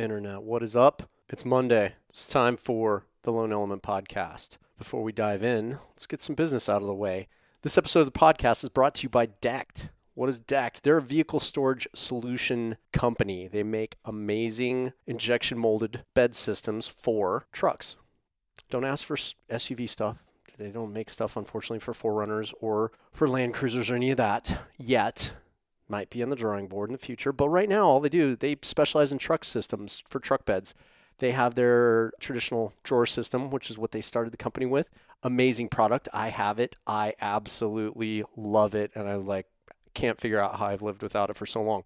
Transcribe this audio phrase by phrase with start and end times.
[0.00, 1.02] Internet, what is up?
[1.28, 1.92] It's Monday.
[2.08, 4.56] It's time for the Lone Element Podcast.
[4.78, 7.28] Before we dive in, let's get some business out of the way.
[7.60, 9.90] This episode of the podcast is brought to you by Decked.
[10.14, 10.84] What is Decked?
[10.84, 13.46] They're a vehicle storage solution company.
[13.46, 17.96] They make amazing injection molded bed systems for trucks.
[18.70, 20.16] Don't ask for SUV stuff.
[20.56, 24.62] They don't make stuff, unfortunately, for 4Runners or for Land Cruisers or any of that
[24.78, 25.34] yet
[25.90, 27.32] might be on the drawing board in the future.
[27.32, 30.74] But right now, all they do, they specialize in truck systems for truck beds.
[31.18, 34.88] They have their traditional drawer system, which is what they started the company with.
[35.22, 36.08] Amazing product.
[36.14, 36.76] I have it.
[36.86, 38.90] I absolutely love it.
[38.94, 39.46] And I like
[39.92, 41.82] can't figure out how I've lived without it for so long.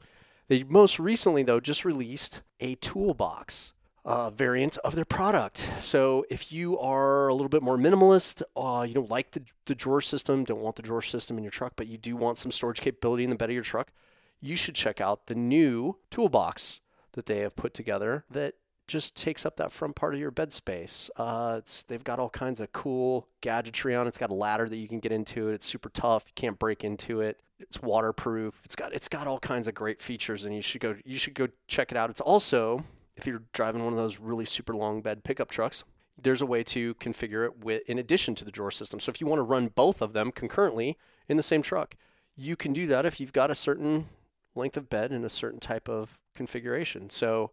[0.46, 3.72] They most recently, though, just released a toolbox
[4.04, 5.58] uh, variant of their product.
[5.78, 9.74] So if you are a little bit more minimalist, uh, you don't like the, the
[9.74, 12.50] drawer system, don't want the drawer system in your truck, but you do want some
[12.50, 13.92] storage capability in the bed of your truck,
[14.40, 16.80] you should check out the new toolbox
[17.12, 18.54] that they have put together that
[18.86, 21.10] just takes up that front part of your bed space.
[21.16, 24.08] Uh, they've got all kinds of cool gadgetry on it.
[24.08, 25.54] It's got a ladder that you can get into it.
[25.54, 26.24] It's super tough.
[26.26, 27.40] You can't break into it.
[27.58, 28.60] It's waterproof.
[28.64, 31.34] It's got it's got all kinds of great features, and you should go you should
[31.34, 32.10] go check it out.
[32.10, 32.84] It's also
[33.16, 35.84] if you're driving one of those really super long bed pickup trucks,
[36.20, 39.00] there's a way to configure it with in addition to the drawer system.
[39.00, 40.96] So if you want to run both of them concurrently
[41.28, 41.96] in the same truck,
[42.36, 44.08] you can do that if you've got a certain
[44.54, 47.10] length of bed and a certain type of configuration.
[47.10, 47.50] So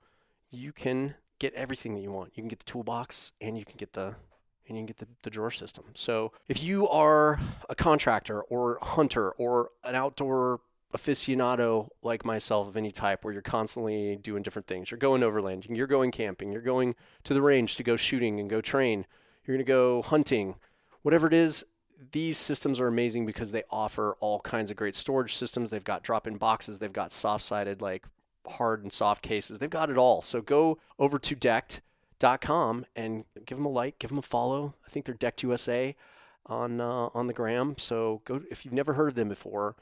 [0.50, 2.34] you can get everything that you want.
[2.36, 4.16] You can get the toolbox and you can get the
[4.68, 5.86] and you can get the, the drawer system.
[5.96, 10.62] So if you are a contractor or hunter or an outdoor
[10.94, 14.92] aficionado like myself of any type where you're constantly doing different things.
[14.92, 18.50] You're going overland, you're going camping, you're going to the range to go shooting and
[18.50, 19.06] go train,
[19.46, 20.56] you're going to go hunting,
[21.02, 21.66] whatever it is.
[22.12, 25.70] These systems are amazing because they offer all kinds of great storage systems.
[25.70, 28.06] They've got drop in boxes, they've got soft sided, like
[28.48, 29.60] hard and soft cases.
[29.60, 30.22] They've got it all.
[30.22, 34.76] So go over to decked.com and give them a like, give them a follow.
[34.86, 35.96] I think they're Decked USA
[36.46, 37.76] on uh, on the gram.
[37.78, 39.76] So go if you've never heard of them before,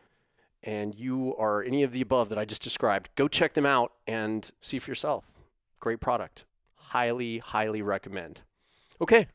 [0.63, 3.93] and you are any of the above that I just described, go check them out
[4.07, 5.25] and see for yourself.
[5.79, 6.45] Great product.
[6.75, 8.41] Highly, highly recommend.
[9.01, 9.27] Okay,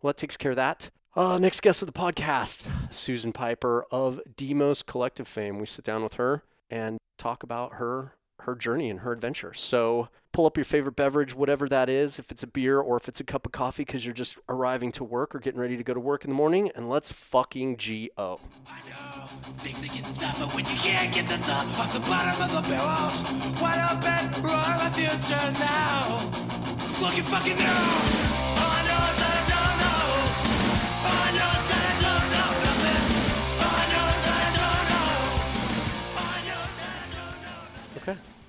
[0.00, 0.90] well, that takes care of that.
[1.14, 5.58] Uh, next guest of the podcast, Susan Piper of DMOS Collective fame.
[5.58, 9.52] We sit down with her and talk about her her journey and her adventure.
[9.54, 13.08] So pull up your favorite beverage, whatever that is, if it's a beer or if
[13.08, 15.84] it's a cup of coffee because you're just arriving to work or getting ready to
[15.84, 18.40] go to work in the morning, and let's fucking G-O.
[18.66, 19.26] I know
[19.58, 22.68] things are getting tougher when you can't get the top off the bottom of the
[22.68, 23.10] barrel.
[23.60, 26.30] Wide open, roar my future now.
[27.00, 28.51] Looking fucking new.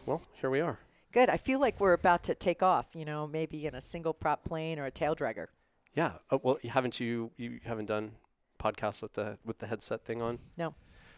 [0.05, 0.79] Well, here we are.
[1.11, 1.29] Good.
[1.29, 4.43] I feel like we're about to take off, you know, maybe in a single prop
[4.43, 5.47] plane or a tail dragger.
[5.93, 6.13] Yeah.
[6.31, 8.13] Oh, well, haven't you you haven't done
[8.59, 10.39] podcasts with the with the headset thing on?
[10.57, 10.73] No.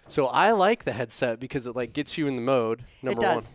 [0.08, 2.84] So I like the headset because it like gets you in the mode.
[3.02, 3.46] Number it does.
[3.48, 3.54] one,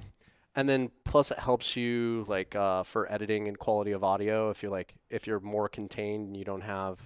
[0.57, 4.49] and then plus it helps you like uh, for editing and quality of audio.
[4.51, 6.99] If you're like if you're more contained and you don't have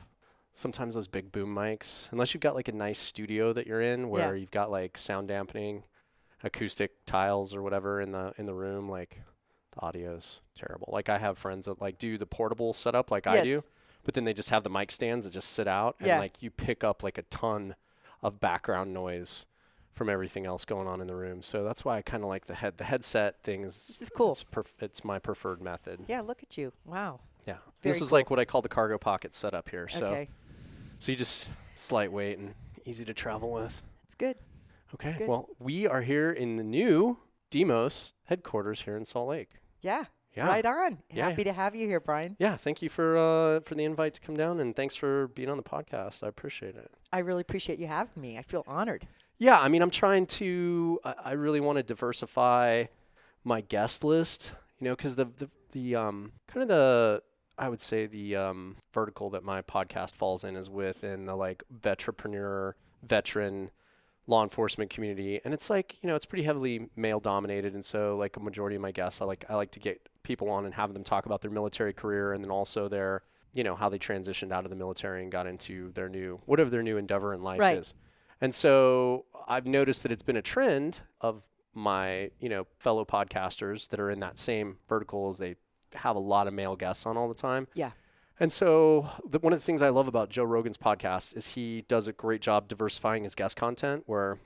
[0.52, 4.08] sometimes those big boom mics, unless you've got like a nice studio that you're in
[4.08, 4.40] where Yeah.
[4.40, 5.82] you've got like sound dampening,
[6.44, 9.20] acoustic tiles or whatever in the in the room, like
[9.72, 10.88] the audio's terrible.
[10.92, 13.62] Like I have friends that like do the portable setup like I do,
[14.04, 16.18] but then they just have the mic stands that just sit out and Yeah.
[16.18, 17.74] like you pick up like a ton
[18.22, 19.46] of background noise
[19.92, 21.40] from everything else going on in the room.
[21.42, 23.86] So that's why I kind of like the head the headset things.
[23.86, 24.32] This is cool.
[24.32, 26.00] It's, perf- it's my preferred method.
[26.08, 26.72] Yeah, look at you.
[26.84, 27.20] Wow.
[27.46, 27.54] Yeah.
[27.82, 28.18] Very this is cool.
[28.18, 29.88] like what I call the cargo pocket setup here.
[29.88, 30.28] So Okay.
[30.98, 32.54] so you just it's lightweight and
[32.84, 33.82] easy to travel with.
[34.04, 34.36] It's good.
[34.94, 35.26] Okay.
[35.26, 37.18] Well, we are here in the new
[37.50, 39.50] DMOS headquarters here in Salt Lake.
[39.80, 40.04] Yeah.
[40.36, 40.48] Yeah.
[40.48, 40.98] Right on.
[41.12, 41.28] Yeah.
[41.28, 42.34] Happy to have you here, Brian.
[42.40, 45.48] Yeah, thank you for uh, for the invite to come down, and thanks for being
[45.48, 46.24] on the podcast.
[46.24, 46.90] I appreciate it.
[47.12, 48.36] I really appreciate you having me.
[48.36, 49.06] I feel honored.
[49.38, 50.98] Yeah, I mean, I'm trying to.
[51.04, 52.86] I, I really want to diversify
[53.44, 54.54] my guest list.
[54.80, 57.22] You know, because the, the the um kind of the
[57.56, 61.62] I would say the um vertical that my podcast falls in is within the like
[61.80, 62.72] vetrepreneur
[63.04, 63.70] veteran
[64.26, 68.16] law enforcement community and it's like you know it's pretty heavily male dominated and so
[68.16, 70.72] like a majority of my guests I like I like to get people on and
[70.74, 73.22] have them talk about their military career and then also their
[73.52, 76.70] you know how they transitioned out of the military and got into their new whatever
[76.70, 77.76] their new endeavor in life Right.
[77.78, 77.92] is
[78.40, 81.44] and so I've noticed that it's been a trend of
[81.76, 85.56] my, you know, fellow podcasters that are in that same vertical as they
[85.94, 87.66] have a lot of male guests on all the time.
[87.74, 87.90] Yeah.
[88.40, 91.82] And so the, one of the things I love about Joe Rogan's podcast is he
[91.88, 94.38] does a great job diversifying his guest content where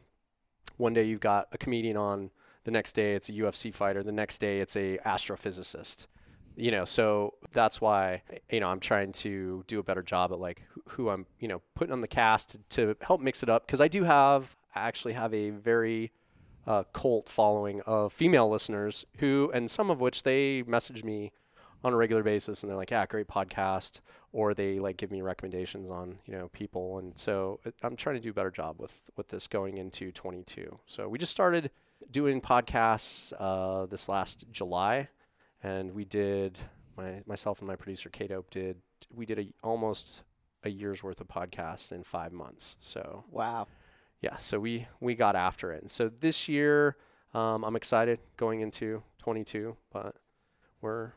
[0.76, 2.30] one day you've got a comedian on,
[2.64, 6.06] the next day it's a UFC fighter, the next day it's a astrophysicist.
[6.54, 10.38] you know, so that's why you know I'm trying to do a better job at
[10.38, 13.80] like who- I'm you know putting on the cast to help mix it up because
[13.80, 16.12] I do have I actually have a very
[16.66, 21.32] uh, cult following of female listeners who and some of which they message me
[21.84, 24.00] on a regular basis and they're like yeah great podcast
[24.32, 28.16] or they like give me recommendations on you know people and so uh, i'm trying
[28.16, 31.70] to do a better job with with this going into 22 so we just started
[32.10, 35.08] doing podcasts uh, this last july
[35.62, 36.58] and we did
[36.96, 38.76] my myself and my producer Kato did
[39.14, 40.22] we did a almost
[40.64, 43.68] a year's worth of podcasts in five months so Wow.
[44.20, 45.82] yeah, so we we got after it.
[45.82, 46.96] And so this year,
[47.34, 50.16] um, I'm excited going into 22, but
[50.80, 51.12] we're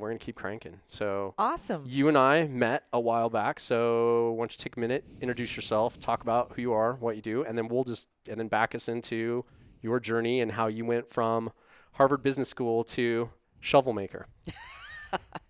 [0.00, 0.80] we're gonna keep cranking.
[0.86, 1.84] So Awesome.
[1.86, 3.60] you and I met a while back.
[3.60, 7.16] So why don't you take a minute, introduce yourself, talk about who you are, what
[7.16, 9.44] you do, and then we'll just and then back us into
[9.80, 11.50] your journey and how you went from
[11.94, 13.30] Harvard Business School to
[13.60, 14.26] shovel maker.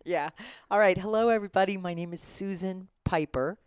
[0.05, 0.31] Yeah.
[0.73, 0.99] All right.
[0.99, 1.77] Hello, everybody.
[1.77, 3.59] My name is Susan Piper.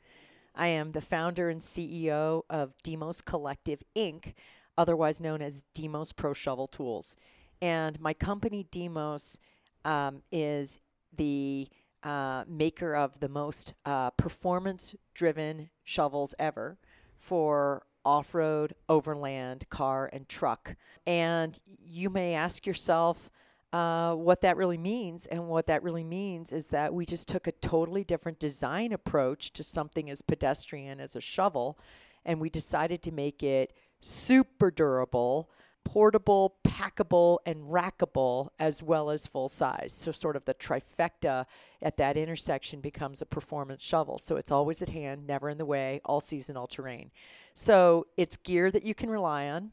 [0.53, 4.33] I am the founder and CEO of DMOS Collective Inc.,
[4.77, 7.15] otherwise known as DMOS Pro Shovel Tools.
[7.61, 9.39] And my company, DMOS,
[9.85, 10.79] um, is
[11.15, 11.69] the
[12.03, 16.77] uh, maker of the most uh, performance driven shovels ever
[17.17, 20.75] for off road, overland, car, and truck.
[21.07, 23.31] And you may ask yourself,
[23.73, 25.25] uh, what that really means.
[25.25, 29.51] And what that really means is that we just took a totally different design approach
[29.51, 31.77] to something as pedestrian as a shovel,
[32.23, 35.49] and we decided to make it super durable,
[35.85, 39.93] portable, packable, and rackable, as well as full size.
[39.93, 41.45] So, sort of the trifecta
[41.81, 44.17] at that intersection becomes a performance shovel.
[44.17, 47.11] So, it's always at hand, never in the way, all season, all terrain.
[47.53, 49.71] So, it's gear that you can rely on,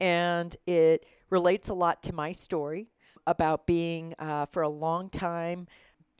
[0.00, 2.88] and it relates a lot to my story
[3.26, 5.66] about being uh, for a long time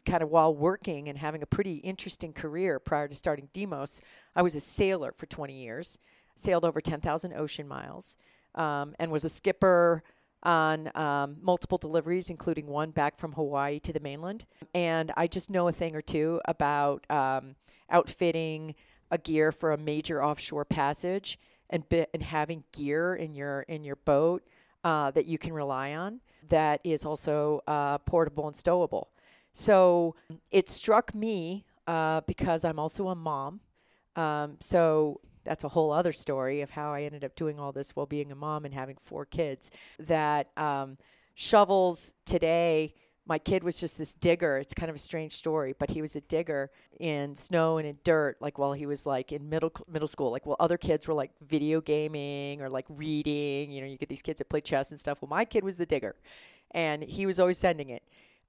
[0.06, 4.02] kind of while working and having a pretty interesting career prior to starting DMOS
[4.36, 5.98] i was a sailor for 20 years
[6.36, 8.18] sailed over 10000 ocean miles
[8.54, 10.02] um, and was a skipper
[10.42, 15.50] on um, multiple deliveries including one back from hawaii to the mainland and i just
[15.50, 17.54] know a thing or two about um,
[17.90, 18.74] outfitting
[19.10, 21.38] a gear for a major offshore passage
[21.70, 24.42] and, bi- and having gear in your in your boat
[24.84, 29.06] uh, that you can rely on that is also uh, portable and stowable.
[29.52, 30.14] So
[30.50, 33.60] it struck me uh, because I'm also a mom.
[34.16, 37.94] Um, so that's a whole other story of how I ended up doing all this
[37.94, 39.70] while being a mom and having four kids.
[39.98, 40.98] That um,
[41.34, 42.94] shovels today,
[43.26, 44.58] my kid was just this digger.
[44.58, 46.70] It's kind of a strange story, but he was a digger
[47.00, 50.30] in snow and in dirt, like while he was like in middle middle school.
[50.30, 53.70] Like while other kids were like video gaming or like reading.
[53.70, 55.22] You know, you get these kids that play chess and stuff.
[55.22, 56.16] Well, my kid was the digger,
[56.72, 58.02] and he was always sending it.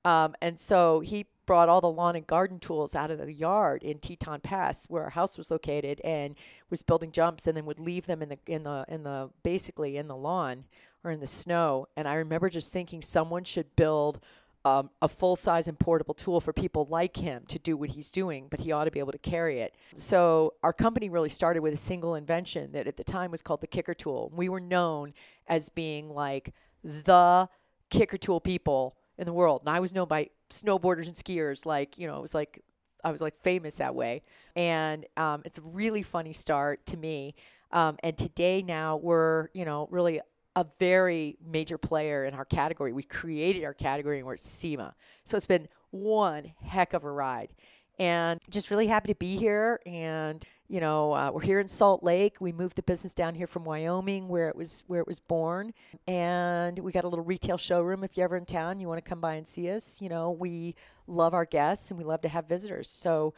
[0.03, 3.83] Um, and so he brought all the lawn and garden tools out of the yard
[3.83, 6.35] in Teton Pass, where our house was located, and
[6.69, 9.97] was building jumps, and then would leave them in the in the in the basically
[9.97, 10.65] in the lawn
[11.03, 11.87] or in the snow.
[11.95, 14.19] And I remember just thinking someone should build
[14.65, 18.09] um, a full size and portable tool for people like him to do what he's
[18.09, 19.75] doing, but he ought to be able to carry it.
[19.95, 23.61] So our company really started with a single invention that at the time was called
[23.61, 24.31] the kicker tool.
[24.35, 25.13] We were known
[25.47, 26.51] as being like
[26.83, 27.47] the
[27.91, 29.61] kicker tool people in the world.
[29.61, 32.63] And I was known by snowboarders and skiers, like, you know, it was like
[33.03, 34.23] I was like famous that way.
[34.55, 37.35] And um, it's a really funny start to me.
[37.71, 40.21] Um, and today now we're, you know, really
[40.55, 42.93] a very major player in our category.
[42.93, 44.95] We created our category and we're at SEMA.
[45.23, 47.49] So it's been one heck of a ride.
[47.99, 49.79] And just really happy to be here.
[49.85, 52.37] And you know, uh, we're here in Salt Lake.
[52.39, 55.73] We moved the business down here from Wyoming, where it was where it was born,
[56.07, 58.03] and we got a little retail showroom.
[58.03, 60.01] If you're ever in town, you want to come by and see us.
[60.01, 60.75] You know, we
[61.07, 62.89] love our guests and we love to have visitors.
[62.89, 63.33] So,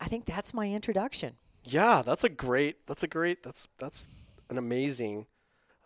[0.00, 1.34] I think that's my introduction.
[1.64, 2.86] Yeah, that's a great.
[2.86, 3.42] That's a great.
[3.42, 4.08] That's that's
[4.48, 5.26] an amazing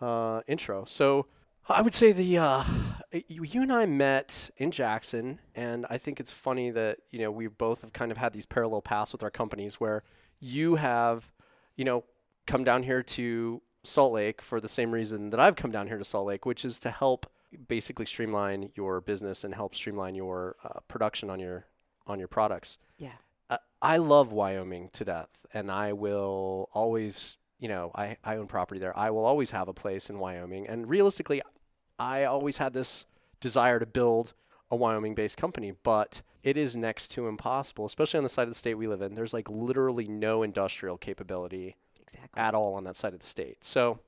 [0.01, 0.85] uh, intro.
[0.87, 1.27] So
[1.69, 2.65] I would say the uh,
[3.29, 7.31] you, you and I met in Jackson, and I think it's funny that you know
[7.31, 10.03] we both have kind of had these parallel paths with our companies, where
[10.41, 11.31] you have,
[11.77, 12.05] you know,
[12.47, 15.99] come down here to Salt Lake for the same reason that I've come down here
[15.99, 17.31] to Salt Lake, which is to help
[17.69, 21.67] basically streamline your business and help streamline your uh, production on your
[22.07, 22.79] on your products.
[22.99, 23.13] Yeah.
[23.49, 28.47] Uh, I love Wyoming to death, and I will always, you know, I, I own
[28.47, 28.97] property there.
[28.99, 30.69] I will always have a place in Wyoming.
[30.69, 31.43] And realistically,
[31.99, 33.07] I always had this
[33.41, 34.35] desire to build
[34.71, 38.49] a Wyoming based company, but it is next to impossible, especially on the side of
[38.51, 39.15] the state we live in.
[39.15, 42.41] There's like literally no industrial capability Exactly.
[42.41, 43.65] at all on that side of the state.
[43.65, 44.01] So,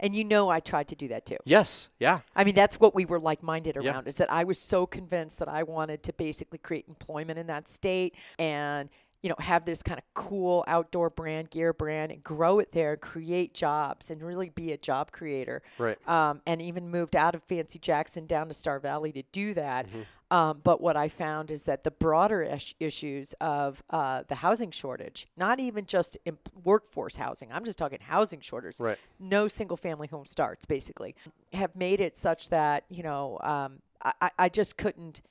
[0.00, 1.36] And you know I tried to do that too.
[1.44, 1.90] Yes.
[1.98, 2.20] Yeah.
[2.34, 3.90] I mean, that's what we were like minded Yeah.
[3.92, 7.46] around is that I was so convinced that I wanted to basically create employment in
[7.48, 8.88] that state and,
[9.22, 12.92] you know, have this kind of cool outdoor brand, gear brand, and grow it there
[12.92, 15.62] and create jobs and really be a job creator.
[15.78, 15.98] Right.
[16.08, 19.86] Um, and even moved out of Fancy Jackson down to Star Valley to do that.
[19.88, 20.00] Mm-hmm.
[20.30, 24.70] Um, but what I found is that the broader ish- issues of uh, the housing
[24.70, 28.98] shortage, not even just in workforce housing, I'm just talking housing shortage, Right.
[29.18, 31.14] no single family home starts basically,
[31.54, 35.22] have made it such that, you know, um, I, I- just couldn't,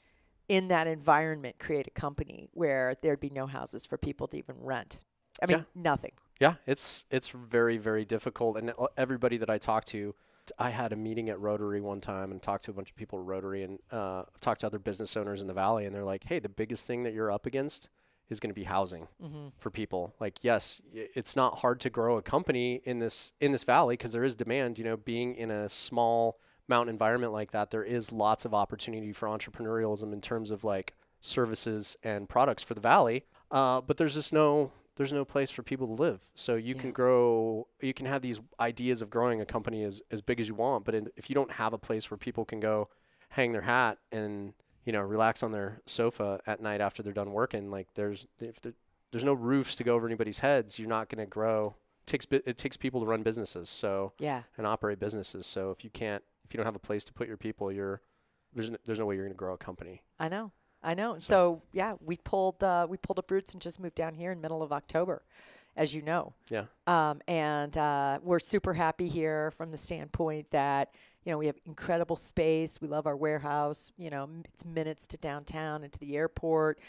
[0.50, 4.56] in that environment, create a company where there'd be no houses for people to even
[4.60, 4.98] rent.
[5.42, 5.64] I mean, Yeah.
[5.76, 6.14] nothing.
[6.40, 10.14] Yeah, it's it's very very difficult, and everybody that I talk to,
[10.58, 13.20] I had a meeting at Rotary one time and talked to a bunch of people
[13.20, 16.24] at Rotary and uh, talked to other business owners in the valley, and they're like,
[16.26, 17.90] "Hey, the biggest thing that you're up against
[18.30, 19.08] is going to be housing
[19.58, 20.14] for people.
[20.20, 24.12] Like, yes, it's not hard to grow a company in this in this valley because
[24.12, 24.78] there is demand.
[24.78, 29.14] You know, being in a small mountain environment like that, there is lots of opportunity
[29.14, 33.26] for entrepreneurialism in terms of like services and products for the valley.
[33.50, 36.28] Uh, but there's just no there's no place for people to live.
[36.36, 40.22] So you can grow, you can have these ideas of growing a company as, as
[40.22, 42.60] big as you want, but in, if you don't have a place where people can
[42.60, 42.90] go
[43.30, 44.54] hang their hat and,
[44.86, 48.60] you know, relax on their sofa at night after they're done working, like there's, if
[48.62, 48.74] there,
[49.12, 51.76] there's no roofs to go over anybody's heads, you're not going to grow.
[52.02, 53.70] It takes, it takes people to run businesses.
[53.70, 54.44] So, Yeah.
[54.58, 55.46] and operate businesses.
[55.46, 58.02] So if you can't, if you don't have a place to put your people, you're,
[58.54, 60.02] there's, n- there's no way you're going to grow a company.
[60.20, 60.52] I know.
[60.88, 61.16] I know.
[61.16, 64.32] And So, yeah, we pulled uh, we pulled up roots and just moved down here
[64.32, 65.22] in middle of October,
[65.76, 66.34] as you know.
[66.50, 66.64] Yeah.
[66.88, 70.94] Um, and uh, we're super happy here from the standpoint that
[71.26, 72.80] you know we have incredible space.
[72.80, 73.92] We love our warehouse.
[73.98, 76.80] You know, it's minutes to downtown and to the airport.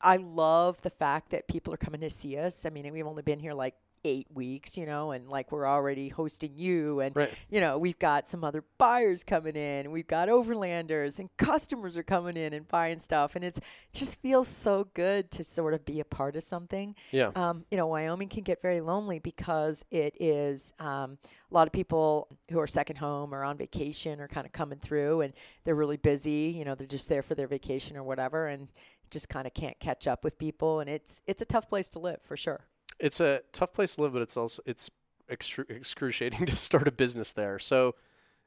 [0.00, 2.64] I love the fact that people are coming to see us.
[2.64, 6.08] I mean, we've only been here like eight weeks, you know, and like we're already
[6.08, 7.32] hosting you and Right.
[7.50, 12.02] you know, we've got some other buyers coming in, we've got overlanders and customers are
[12.02, 13.60] coming in and buying stuff and it's
[13.92, 16.94] just feels so good to sort of be a part of something.
[17.10, 17.30] Yeah.
[17.34, 21.18] Um, you know, Wyoming can get very lonely because it is um,
[21.50, 24.78] a lot of people who are second home or on vacation are kind of coming
[24.78, 25.32] through and
[25.64, 28.68] they're really busy, you know, they're just there for their vacation or whatever and
[29.10, 31.98] just kind of can't catch up with people and it's it's a tough place to
[31.98, 32.64] live for sure.
[33.02, 34.90] It's a tough place to live, but it's also it's
[35.30, 37.58] excru- excruciating to start a business there.
[37.58, 37.94] So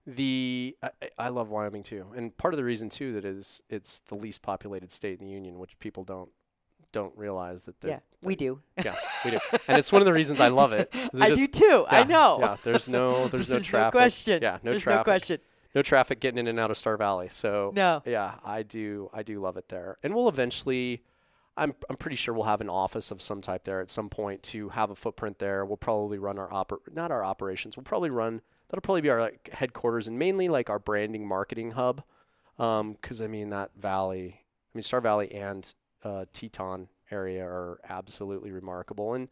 [0.08, 4.00] the I, I love Wyoming too, and part of the reason too that is it's
[4.00, 6.30] the least populated state in the union, which people don't
[6.92, 7.76] don't realize that.
[7.84, 8.62] Yeah, we do.
[8.84, 8.96] yeah,
[9.26, 10.90] we do, and it's one of the reasons I love it.
[11.20, 11.86] I just- do too.
[11.90, 12.38] I know.
[12.40, 13.94] Yeah, there's no there's no There's traffic.
[13.94, 14.40] no question.
[14.42, 15.00] Yeah, no There's traffic.
[15.00, 15.40] no question.
[15.74, 17.28] no traffic getting in and out of Star Valley.
[17.32, 18.02] So No.
[18.06, 21.02] yeah, I do I do love it there, and we'll eventually.
[21.58, 24.44] I'm I'm pretty sure we'll have an office of some type there at some point
[24.44, 25.66] to have a footprint there.
[25.66, 27.78] We'll probably run our oper not our operations.
[27.78, 31.72] We'll probably run that'll probably be our like headquarters and mainly like our branding marketing
[31.72, 32.04] hub.
[32.58, 34.42] Um, because I mean that valley,
[34.74, 39.28] I mean Star Valley and uh, Teton area are absolutely remarkable, and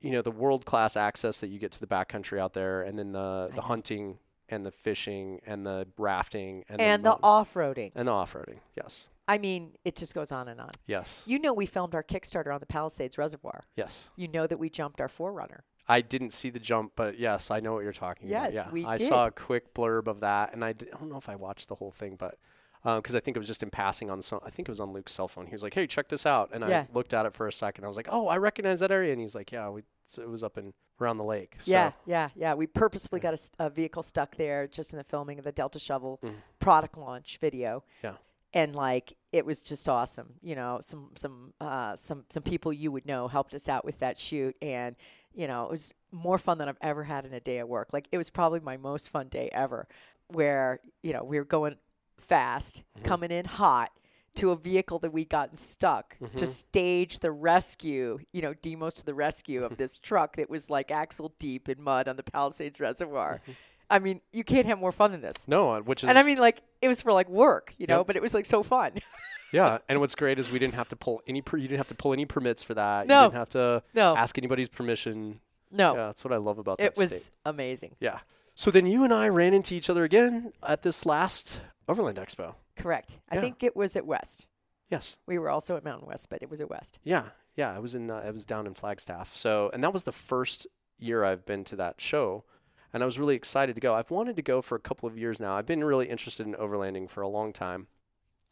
[0.00, 2.98] you know the world class access that you get to the backcountry out there, and
[2.98, 4.18] then the the hunting
[4.52, 7.92] and the fishing and the rafting and, And the, the off-roading.
[7.94, 8.58] and the off roading.
[8.76, 10.70] Yes, I mean, it just goes on and on.
[10.86, 13.64] yes, You know, we filmed our Kickstarter on the Palisades Reservoir.
[13.76, 14.10] yes.
[14.16, 15.60] You know that we jumped our 4Runner.
[15.88, 18.52] I didn't see the jump, but yes, I know what you're talking about.
[18.52, 19.06] Yes, Yeah, we I did.
[19.08, 21.68] saw a quick blurb of that, and I, d- I don't know if I watched
[21.68, 22.36] the whole thing, but
[22.84, 24.40] because I think it was just in passing on some.
[24.44, 25.46] I think it was on Luke's cell phone.
[25.46, 26.86] He was like, "Hey, check this out," and Yeah.
[26.88, 27.84] I looked at it for a second.
[27.84, 30.28] I was like, "Oh, I recognize that area," and he's like, "Yeah, we, so it
[30.28, 32.54] was up in around the lake." So, Yeah, yeah, yeah.
[32.54, 36.18] We purposefully got a vehicle stuck there just in the filming of the Delta Shovel
[36.22, 36.34] Mm.
[36.58, 37.84] product launch video.
[38.02, 38.14] Yeah.
[38.54, 40.34] And like it was just awesome.
[40.42, 44.00] You know, some some uh, some some people you would know helped us out with
[44.00, 44.94] that shoot, and
[45.32, 47.92] you know it was more fun than I've ever had in a day at work.
[47.92, 49.86] Like it was probably my most fun day ever,
[50.28, 51.76] where you know we were going
[52.18, 53.06] fast, Mm-hmm.
[53.08, 53.90] coming in hot
[54.36, 56.36] to a vehicle that we gotten stuck Mm-hmm.
[56.36, 60.70] to stage the rescue, you know, DMOS to the rescue of this truck that was
[60.70, 63.40] like axle deep in mud on the Palisades Reservoir.
[63.42, 63.52] Mm-hmm.
[63.90, 65.46] I mean, you can't have more fun than this.
[65.46, 67.98] No, uh, which is And I mean, like, it was for like work, you know,
[67.98, 68.06] Yep.
[68.06, 68.92] but it was like so fun.
[69.52, 69.78] yeah.
[69.86, 71.42] And what's great is we didn't have to pull any.
[71.42, 73.06] Per, you didn't have to pull any permits for that.
[73.06, 73.24] No.
[73.24, 74.16] You didn't have to No.
[74.16, 75.40] ask anybody's permission.
[75.70, 76.86] no, Yeah, that's what I love about this.
[76.86, 77.34] it that was state.
[77.44, 77.96] amazing.
[78.00, 78.20] Yeah.
[78.54, 82.54] So then you and I ran into each other again at this last Overland Expo.
[82.76, 83.20] Correct.
[83.30, 83.40] I Yeah.
[83.40, 84.46] think it was at West.
[84.90, 85.18] Yes.
[85.26, 86.98] We were also at Mountain West, but it was at West.
[87.02, 87.74] Yeah, yeah.
[87.74, 88.10] I was in.
[88.10, 89.34] Uh, I was down in Flagstaff.
[89.34, 90.66] So, and that was the first
[90.98, 92.44] year I've been to that show,
[92.92, 93.94] and I was really excited to go.
[93.94, 95.56] I've wanted to go for a couple of years now.
[95.56, 97.86] I've been really interested in overlanding for a long time,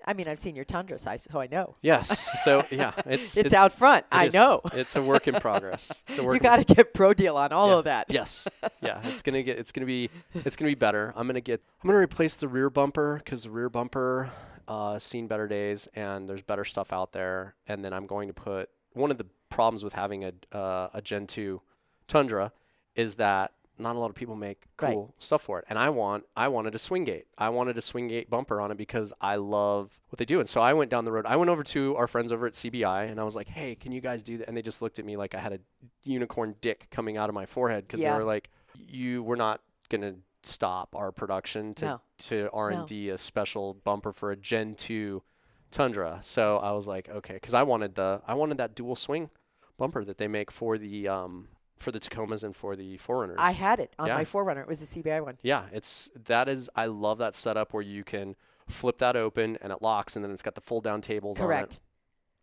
[0.07, 1.76] I mean, I've seen your Tundra size, so I know.
[1.83, 2.28] Yes.
[2.45, 4.04] So yeah, it's It's it- out front.
[4.12, 4.35] it I is.
[4.35, 4.61] know.
[4.73, 6.02] It's a work in progress.
[6.09, 6.35] It's a work.
[6.35, 7.75] You got to get pro deal on all Yeah.
[7.78, 8.07] of that.
[8.11, 8.49] Yes.
[8.83, 9.00] Yeah.
[9.04, 9.59] It's gonna get.
[9.59, 10.09] It's gonna be.
[10.35, 11.12] It's gonna be better.
[11.16, 11.62] I'm gonna get.
[11.83, 14.30] I'm gonna replace the rear bumper because the rear bumper
[14.69, 17.54] uh, seen better days and there's better stuff out there.
[17.66, 21.02] And then I'm going to put one of the problems with having a uh, a
[21.02, 21.61] Gen two
[22.09, 22.52] Tundra
[22.97, 24.95] is that not a lot of people make Right.
[24.95, 25.65] cool stuff for it.
[25.69, 26.25] And I want.
[26.37, 27.27] I wanted a swing gate.
[27.39, 30.41] I wanted a swing gate bumper on it because I love what they do.
[30.41, 31.27] And so I went down the road.
[31.27, 33.93] I went over to our friends over at CBI and I was like, Hey, can
[33.93, 34.49] you guys do that?
[34.49, 35.61] And they just looked at me like I had a
[36.03, 38.13] unicorn dick coming out of my forehead because Yeah.
[38.13, 42.01] they were like, "You, we're not gonna stop our production to No.
[42.19, 45.23] to R and D a special bumper for a Gen two
[45.71, 49.31] Tundra." So I was like, "Okay," because I wanted the I wanted that dual swing
[49.77, 51.49] bumper that they make for the um
[51.81, 53.37] for the Tacomas and for the 4Runners.
[53.39, 54.15] I had it on Yeah.
[54.17, 54.61] my 4Runner.
[54.61, 55.39] It was a CBI one.
[55.43, 58.37] yeah, it's that is I love that setup where you can
[58.69, 61.45] flip that open and it locks and then it's got the fold down tables on
[61.45, 61.81] it Correct.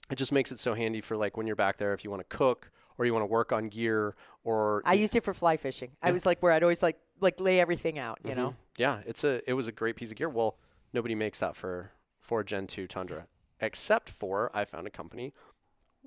[0.09, 2.27] it just makes it so handy for like when you're back there if you want
[2.29, 4.13] to cook or you want to work on gear
[4.43, 5.91] or I used it for fly fishing.
[6.01, 8.19] I was like where I'd always like like lay everything out.
[8.25, 8.49] You know.
[8.49, 8.55] Mhm.
[8.77, 10.57] yeah it's a it was a great piece of gear well
[10.93, 13.27] nobody makes that for for gen 2 tundra
[13.61, 15.33] except for i found a company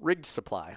[0.02, 0.76] RIGd Supply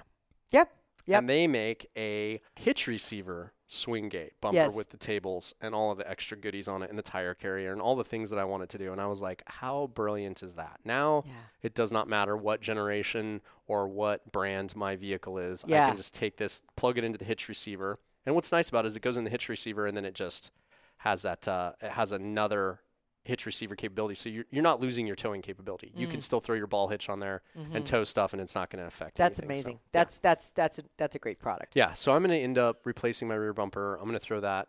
[0.52, 0.72] Yep.
[1.06, 1.18] Yep.
[1.18, 4.76] and they make a hitch receiver swing gate bumper Yes.
[4.76, 7.72] with the tables and all of the extra goodies on it and the tire carrier
[7.72, 10.42] and all the things that i wanted to do and i was like how brilliant
[10.42, 11.32] is that now Yeah.
[11.62, 15.64] it does not matter what generation or what brand my vehicle is.
[15.64, 17.98] I can just take this, plug it into the hitch receiver.
[18.26, 20.14] And what's nice about it is it goes in the hitch receiver and then it
[20.14, 20.50] just
[20.98, 22.80] has that, uh, it has another
[23.24, 24.14] hitch receiver capability.
[24.14, 25.90] So you're, you're not losing your towing capability.
[25.96, 28.70] You can still throw your ball hitch on there and tow stuff and it's not
[28.70, 29.22] going to affect Mm.
[29.22, 29.22] Mm-hmm.
[29.24, 29.56] That's anything.
[29.56, 29.72] So, amazing.
[29.72, 29.78] yeah.
[29.92, 31.74] That's that's that's a, that's a great product.
[31.74, 33.94] Yeah, so I'm going to end up replacing my rear bumper.
[33.96, 34.68] I'm going to throw that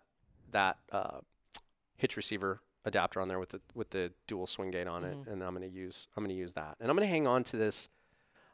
[0.51, 1.19] that uh,
[1.97, 5.21] hitch receiver adapter on there with the with the dual swing gate on Mm-hmm.
[5.21, 7.11] it, and I'm going to use I'm going to use that, and I'm going to
[7.11, 7.89] hang on to this.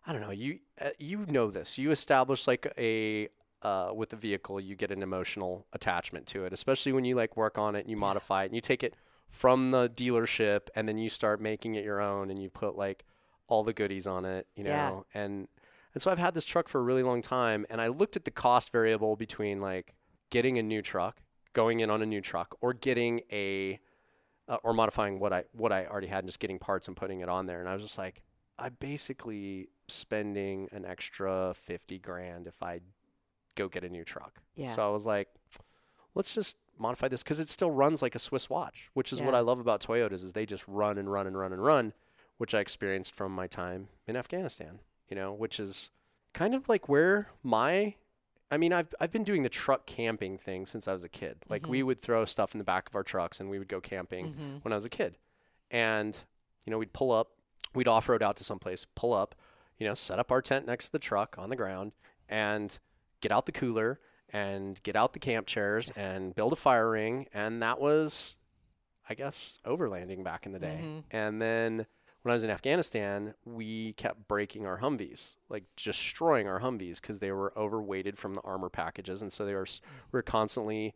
[0.07, 1.77] I don't know you uh, you know this.
[1.77, 3.29] You establish like a
[3.61, 7.37] uh, with the vehicle, you get an emotional attachment to it, especially when you like
[7.37, 8.95] work on it and you modify it and you take it
[9.31, 13.03] from the dealership and then you start making it your own and you put like
[13.47, 14.89] all the goodies on it, you Yeah.
[14.89, 15.47] know, and
[15.93, 18.23] and so I've had this truck for a really long time, and I looked at
[18.23, 19.93] the cost variable between like
[20.29, 23.77] getting a new truck, going in on a new truck, or getting a
[24.47, 27.19] uh, or modifying what I what I already had and just getting parts and putting
[27.19, 27.59] it on there.
[27.59, 28.21] And I was just like,
[28.57, 32.79] I basically spending an extra fifty grand if I
[33.55, 34.39] go get a new truck.
[34.55, 34.73] Yeah.
[34.73, 35.27] So I was like,
[36.15, 39.35] let's just modify this because it still runs like a Swiss watch, which is what
[39.35, 41.93] I love about Toyotas is they just run and run and run and run,
[42.37, 44.79] which I experienced from my time in Afghanistan.
[45.09, 45.91] You know, which is
[46.33, 47.95] kind of like where my
[48.51, 51.37] I mean, I've I've been doing the truck camping thing since I was a kid.
[51.47, 51.87] Like we mm-hmm.
[51.87, 54.57] would throw stuff in the back of our trucks and we would go camping mm-hmm.
[54.61, 55.17] when I was a kid.
[55.71, 56.17] And
[56.65, 57.31] you know, we'd pull up,
[57.73, 59.35] we'd off-road out to someplace, pull up,
[59.77, 61.93] you know, set up our tent next to the truck on the ground
[62.27, 62.77] and
[63.21, 63.99] get out the cooler
[64.33, 68.37] and get out the camp chairs and build a fire ring and that was
[69.09, 70.79] I guess overlanding back in the day.
[70.81, 70.99] Mm-hmm.
[71.11, 71.85] And then
[72.21, 77.19] when I was in Afghanistan, we kept breaking our Humvees, like destroying our Humvees because
[77.19, 79.65] they were overweighted from the armor packages, and so they were
[80.11, 80.93] we were constantly,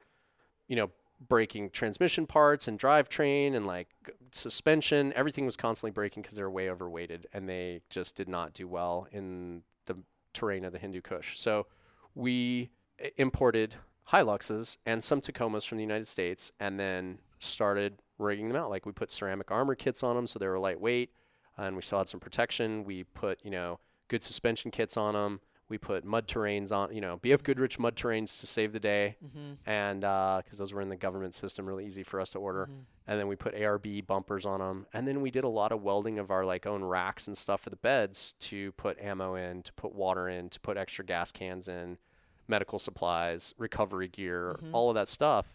[0.67, 0.91] you know,
[1.27, 3.89] breaking transmission parts and drivetrain and like
[4.31, 5.11] suspension.
[5.13, 8.67] Everything was constantly breaking because they were way overweighted, and they just did not do
[8.67, 9.97] well in the
[10.33, 11.39] terrain of the Hindu Kush.
[11.39, 11.65] So
[12.13, 12.69] we
[13.17, 13.75] imported
[14.11, 18.69] Hiluxes and some Tacomas from the United States, and then started rigging them out.
[18.69, 21.11] Like we put ceramic armor kits on them, so they were lightweight,
[21.57, 22.83] uh, and we still had some protection.
[22.83, 25.41] We put you know good suspension kits on them.
[25.67, 29.15] We put mud terrains on, you know, BF Goodrich mud terrains to save the day,
[29.25, 29.53] mm-hmm.
[29.65, 32.65] and uh, because those were in the government system, really easy for us to order.
[32.65, 32.81] Mm-hmm.
[33.07, 35.81] And then we put ARB bumpers on them, and then we did a lot of
[35.81, 39.63] welding of our like own racks and stuff for the beds to put ammo in,
[39.63, 41.97] to put water in, to put extra gas cans in,
[42.47, 44.75] medical supplies, recovery gear, mm-hmm.
[44.75, 45.53] all of that stuff.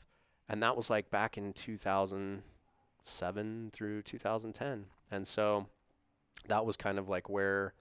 [0.48, 4.86] And that was like back in 2007 through 2010.
[5.10, 5.66] And so
[6.48, 7.74] that was kind of like where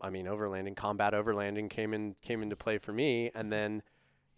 [0.00, 3.82] I mean overlanding combat overlanding came in came into play for me and then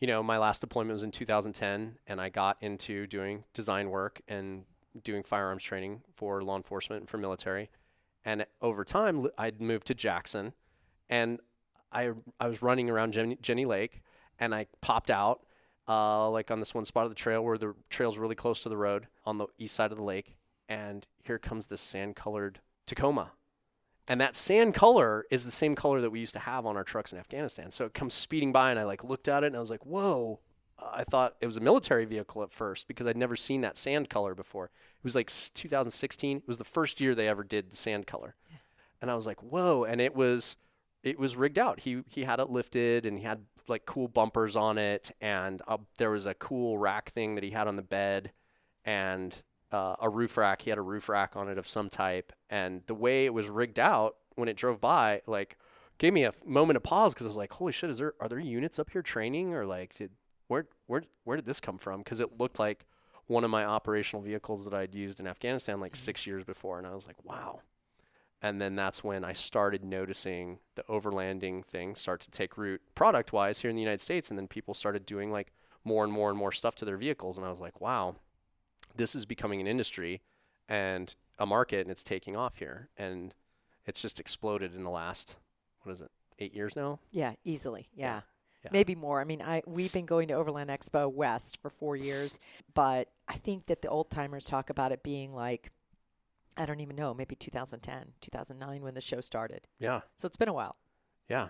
[0.01, 4.21] you know my last deployment was in 2010 and I got into doing design work
[4.29, 4.65] and
[5.03, 7.71] doing firearms training for law enforcement and for military
[8.25, 10.53] and over time I'd moved to Jackson
[11.09, 11.41] and
[11.93, 14.03] I I was running around Jenny, Jenny Lake
[14.39, 15.43] and I popped out
[15.89, 18.69] uh, like on this one spot of the trail where the trail's really close to
[18.69, 20.37] the road on the east side of the lake
[20.69, 23.33] and here comes this sand colored Tacoma
[24.09, 26.85] and that sand color is the same color that we used to have on our
[26.85, 27.71] trucks in Afghanistan.
[27.71, 29.85] So it comes speeding by, and I like looked at it, and I was like,
[29.85, 30.39] "Whoa,
[30.79, 34.09] I thought it was a military vehicle at first because I'd never seen that sand
[34.09, 34.67] color before.
[34.67, 36.37] It was like 2016.
[36.37, 38.37] It was the first year they ever did the sand color,
[39.01, 39.85] and I was like, whoa!
[39.85, 40.57] And it was
[41.03, 41.81] it was rigged out.
[41.81, 45.79] He he had it lifted and he had like cool bumpers on it, and uh,
[45.99, 48.33] there was a cool rack thing that he had on the bed,
[48.85, 49.35] and
[49.73, 50.63] uh, a roof rack.
[50.63, 53.49] He had a roof rack on it of some type, and the way it was
[53.49, 55.57] rigged out when it drove by, like,
[55.99, 57.91] gave me a moment of pause because I was like, "Holy shit!
[57.91, 60.13] Is there are there units up here training or like did
[60.49, 62.87] where where where did this come from?" Because it looked like
[63.27, 66.87] one of my operational vehicles that I'd used in Afghanistan like six years before, and
[66.87, 67.61] I was like, "Wow."
[68.47, 73.33] And then that's when I started noticing the overlanding thing start to take root product
[73.33, 74.31] wise here in the United States.
[74.31, 77.37] And then people started doing like more and more and more stuff to their vehicles.
[77.37, 78.15] And I was like, wow,
[78.95, 80.23] this is becoming an industry
[80.69, 82.89] and a market and it's taking off here.
[82.97, 83.35] And
[83.85, 85.37] it's just exploded in the last,
[85.83, 87.01] what is it, eight years now?
[87.11, 87.89] Yeah, easily.
[87.97, 88.21] Yeah.
[88.63, 88.71] Yeah.
[88.73, 89.21] Maybe more.
[89.21, 92.39] I mean, I we've been going to Overland Expo West for 4 years,
[92.75, 95.73] but I think that the old timers talk about it being like
[96.57, 99.67] I don't even know, maybe 2010, 2009 when the show started.
[99.79, 100.01] Yeah.
[100.17, 100.77] So it's been a while.
[101.29, 101.49] Yeah.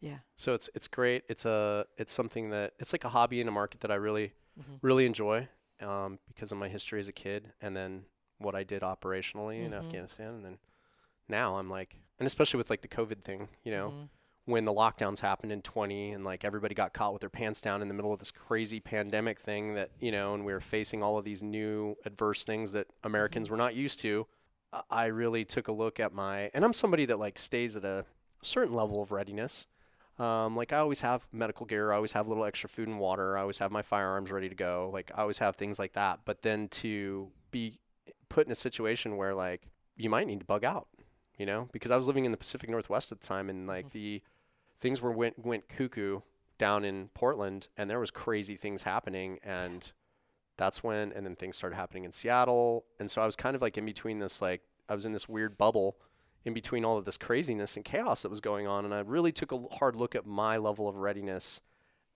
[0.00, 0.18] Yeah.
[0.36, 1.22] So it's it's great.
[1.28, 4.32] It's a it's something that it's like a hobby in a market that I really
[4.60, 4.78] Mhm.
[4.82, 5.48] really enjoy
[5.80, 8.04] um, because of my history as a kid, and then
[8.38, 9.78] what I did operationally in Mhm.
[9.78, 10.58] Afghanistan, and then
[11.28, 14.08] now I'm like, and especially with like the COVID thing, you know, Mhm.
[14.44, 17.80] when the lockdowns happened in 20, and like everybody got caught with their pants down
[17.82, 21.02] in the middle of this crazy pandemic thing that you know, and we were facing
[21.02, 24.26] all of these new adverse things that Americans were not used to.
[24.90, 28.04] I- really took a look at my, and I'm somebody that like stays at a
[28.42, 29.66] certain level of readiness.
[30.18, 32.98] Um, like I always have medical gear, I always have a little extra food and
[32.98, 34.90] water, I always have my firearms ready to go.
[34.92, 36.20] Like I always have things like that.
[36.24, 37.80] But then to be
[38.28, 39.62] put in a situation where like
[39.96, 40.88] you might need to bug out,
[41.38, 43.90] you know, because I was living in the Pacific Northwest at the time, and like
[43.90, 44.22] the
[44.80, 46.20] things were went went cuckoo
[46.58, 49.92] down in Portland, and there was crazy things happening, and
[50.56, 53.62] that's when and then things started happening in Seattle, and so I was kind of
[53.62, 55.96] like in between this like I was in this weird bubble
[56.44, 59.32] in between all of this craziness and chaos that was going on, and I really
[59.32, 61.62] took a hard look at my level of readiness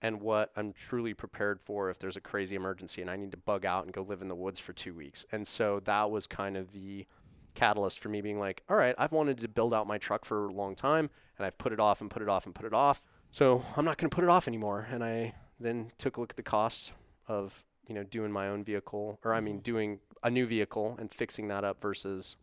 [0.01, 3.37] and what I'm truly prepared for if there's a crazy emergency and I need to
[3.37, 5.25] bug out and go live in the woods for two weeks.
[5.31, 7.07] And so that was kind of the
[7.55, 10.45] catalyst for me being like, all right, I've wanted to build out my truck for
[10.45, 12.73] a long time and I've put it off and put it off and put it
[12.73, 13.01] off.
[13.31, 14.87] So I'm not going to put it off anymore.
[14.91, 16.93] And I then took a look at the cost
[17.27, 21.11] of, you know, doing my own vehicle or I mean, doing a new vehicle and
[21.11, 22.35] fixing that up versus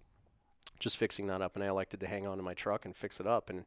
[0.79, 1.55] just fixing that up.
[1.55, 3.51] And I elected to hang on to my truck and fix it up.
[3.51, 3.65] And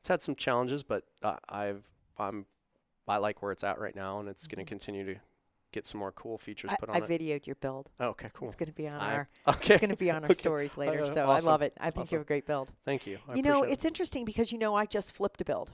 [0.00, 1.84] it's had some challenges, but uh, I've,
[2.18, 2.46] I'm,
[3.06, 5.20] I like where it's at right now and it's going to continue to
[5.72, 7.02] get some more cool features I, put on it.
[7.02, 7.20] I it.
[7.20, 7.90] videoed your build.
[8.00, 8.46] Oh, okay, cool.
[8.48, 9.74] It's going to be on I- our okay.
[9.74, 10.34] it's going to be on our Okay.
[10.34, 11.02] stories later.
[11.02, 11.74] Uh, so I love it.
[11.80, 12.72] I think you have a great build.
[12.84, 13.18] Thank you.
[13.28, 13.72] I you know, appreciate it.
[13.72, 15.70] it's interesting because you know I just flipped a build.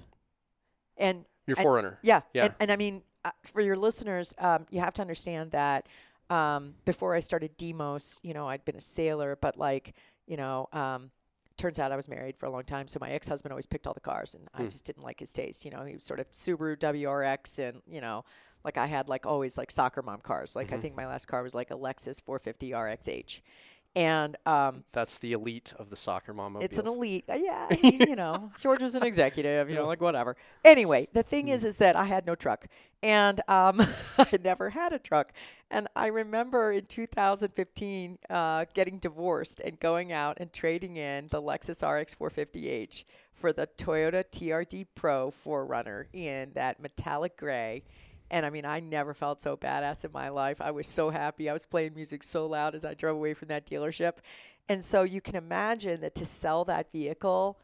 [0.96, 1.96] And your 4Runner.
[2.02, 2.46] Yeah, Yeah.
[2.46, 5.86] And, and I mean, uh, for your listeners, um, you have to understand that
[6.30, 9.94] um, before I started DMOS, you know, I'd been a sailor, but like,
[10.26, 11.10] you know, um,
[11.56, 12.86] turns out I was married for a long time.
[12.86, 14.68] So my ex husband always picked all the cars, and I Hmm.
[14.68, 15.64] just didn't like his taste.
[15.64, 18.24] You know, he was sort of Subaru WRX, and you know,
[18.64, 20.54] like I had like always like soccer mom cars.
[20.54, 20.82] Like I Mhm.
[20.82, 23.40] think my last car was like a Lexus 450 RXH.
[23.98, 26.56] And um, That's the elite of the soccer mom.
[26.60, 27.24] it's an elite.
[27.28, 29.68] uh, Yeah, you know, George was an executive.
[29.68, 30.36] You know, like whatever.
[30.64, 32.68] Anyway, the thing is, is that I had no truck,
[33.02, 33.80] and um,
[34.18, 35.32] I never had a truck.
[35.68, 41.42] And I remember in 2015 uh, getting divorced and going out and trading in the
[41.42, 43.02] Lexus RX 450h
[43.34, 47.82] for the Toyota TRD Pro 4Runner in that metallic gray.
[48.30, 50.60] And I mean, I never felt so badass in my life.
[50.60, 51.48] I was so happy.
[51.48, 54.14] I was playing music so loud as I drove away from that dealership.
[54.68, 57.58] And so you can imagine that to sell that vehicle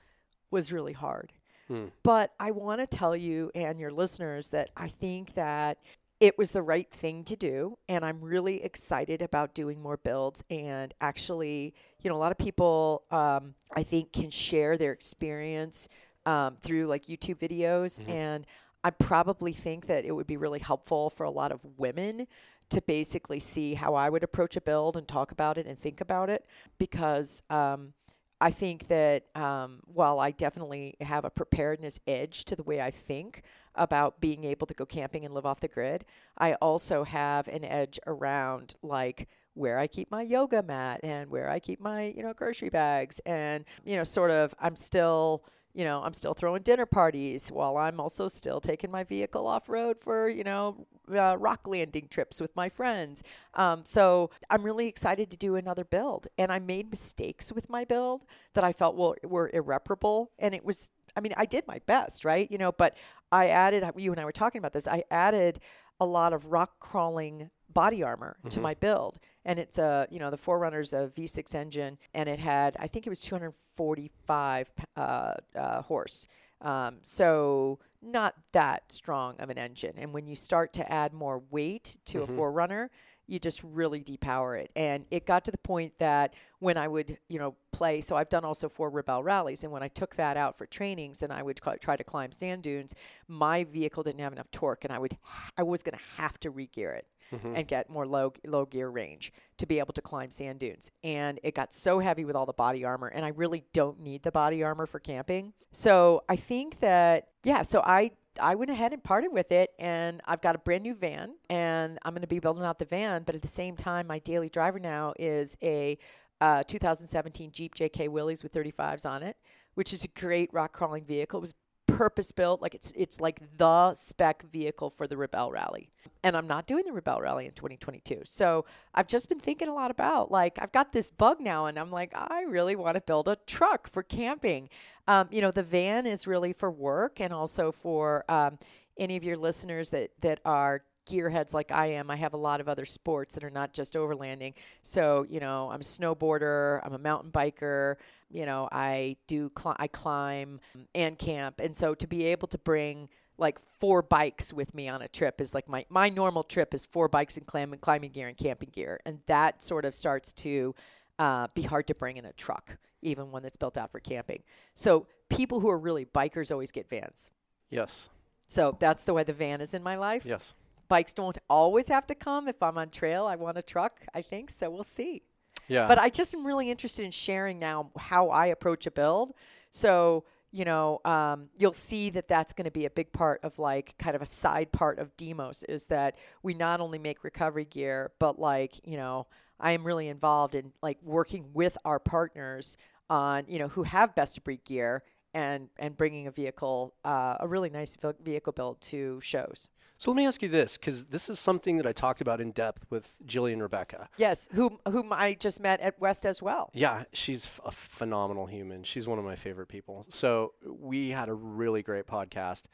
[0.51, 1.33] was really hard.
[1.69, 1.87] Hmm.
[2.03, 5.79] But I want to tell you and your listeners that I think that
[6.21, 7.77] it was the right thing to do.
[7.89, 10.45] And I'm really excited about doing more builds.
[10.49, 15.89] And actually, you know, a lot of people, um, I think, can share their experience
[16.25, 18.01] um, through like YouTube videos.
[18.09, 18.47] And
[18.85, 22.27] I probably think that it would be really helpful for a lot of women
[22.69, 26.01] to basically see how I would approach a build and talk about it and think
[26.01, 26.47] about it
[26.79, 27.95] because um,
[28.41, 32.91] I think that um, while I definitely have a preparedness edge to the way I
[32.91, 33.43] think
[33.75, 36.05] about being able to go camping and live off the grid,
[36.37, 41.49] I also have an edge around like where I keep my yoga mat and where
[41.49, 45.85] I keep my, you know, grocery bags and, you know, sort of I'm still you
[45.85, 49.99] know, I'm still throwing dinner parties while I'm also still taking my vehicle off road
[50.01, 53.23] for, you know, uh, rock landing trips with my friends.
[53.55, 56.29] Um, so I'm really excited to do another build.
[56.39, 60.31] And I made mistakes with my build that I felt were, were irreparable.
[60.39, 62.49] And it was, I mean, I did my best, right?
[62.51, 62.97] You know, but
[63.33, 65.59] I added, you and I were talking about this, I added
[65.99, 69.19] a lot of rock crawling body armor to my build.
[69.45, 73.07] And it's a, you know, the 4Runners a V6 engine, and it had, I think
[73.07, 76.27] it was 245 uh, uh, horse.
[76.63, 79.95] Um, so not that strong of an engine.
[79.99, 82.89] And when you start to add more weight to a 4Runner,
[83.27, 84.71] you just really depower it.
[84.77, 88.29] And it got to the point that when I would, you know, play, so I've
[88.29, 91.43] done also four Rebelle rallies, and when I took that out for trainings and I
[91.43, 92.95] would cl- try to climb sand dunes,
[93.27, 95.17] my vehicle didn't have enough torque, and I would,
[95.57, 99.33] I was going to have to re-gear it and get more low low gear range
[99.59, 100.91] to be able to climb sand dunes.
[101.03, 104.23] And it got so heavy with all the body armor, and I really don't need
[104.23, 105.53] the body armor for camping.
[105.73, 110.21] So I think that yeah, so I I went ahead and parted with it, and
[110.25, 113.23] I've got a brand new van, and I'm going to be building out the van.
[113.25, 115.99] But at the same time, my daily driver now is a
[116.41, 119.37] uh, 2017 Jeep JK Willys with 35s on it,
[119.75, 121.39] which is a great rock crawling vehicle.
[121.39, 121.55] It was
[121.97, 125.91] purpose built, like it's it's like the spec vehicle for the Rebelle Rally.
[126.23, 128.23] And I'm not doing the Rebelle Rally in 2022.
[128.25, 131.79] So I've just been thinking a lot about like I've got this bug now, and
[131.79, 134.69] I'm like I really want to build a truck for camping.
[135.07, 138.59] Um, you know, the van is really for work and also for um,
[138.99, 142.11] any of your listeners that that are gearheads like I am.
[142.11, 144.55] I have a lot of other sports that are not just overlanding.
[144.83, 147.97] So, you know, I'm a snowboarder, I'm a mountain biker,
[148.31, 150.61] you know, I do cli- I climb
[150.95, 151.61] and camp.
[151.61, 155.41] And so to be able to bring like four bikes with me on a trip
[155.41, 158.71] is like my my normal trip is four bikes and climb climbing gear and camping
[158.73, 159.01] gear.
[159.05, 160.75] And that sort of starts to
[161.19, 164.43] uh, be hard to bring in a truck, even one that's built out for camping.
[164.75, 167.31] So people who are really bikers always get vans.
[167.71, 168.09] Yes.
[168.47, 170.55] So that's the way the van is in my life Yes.
[170.89, 172.49] Bikes don't always have to come.
[172.49, 174.51] If I'm on trail, I want a truck, I think.
[174.51, 175.23] So we'll see.
[175.69, 175.89] Yeah.
[175.89, 179.33] But I just am really interested in sharing now how I approach a build.
[179.71, 183.59] So, you know, um, you'll see that that's going to be a big part of
[183.59, 187.65] like kind of a side part of DMOS is that we not only make recovery
[187.65, 189.27] gear, but like, you know,
[189.59, 192.77] I am really involved in like working with our partners
[193.09, 197.37] on, you know, who have best of breed gear and, and bringing a vehicle, uh,
[197.41, 199.69] a really nice vehicle build to shows.
[200.05, 202.51] So let me ask you this, because this is something that I talked about in
[202.51, 204.11] depth with Jillian Rebecca.
[204.19, 206.71] Yes, whom whom I just met at West as well.
[206.75, 208.85] Yeah, she's f- a phenomenal human.
[208.85, 210.05] She's one of my favorite people.
[210.11, 212.67] So we had a really great podcast,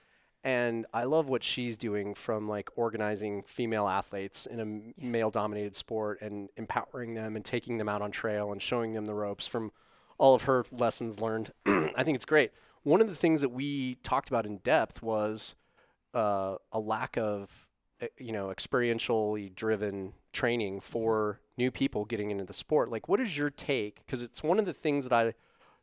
[0.42, 6.20] and I love what she's doing from like organizing female athletes in a male-dominated sport
[6.20, 9.70] and empowering them and taking them out on trail and showing them the ropes from
[10.18, 11.52] all of her lessons learned.
[11.64, 12.50] I think it's great.
[12.82, 15.54] One of the things that we talked about in depth was
[16.14, 17.68] uh, a lack of
[18.02, 23.20] uh, you know experientially driven training for new people getting into the sport like what
[23.20, 25.34] is your take because it's one of the things that i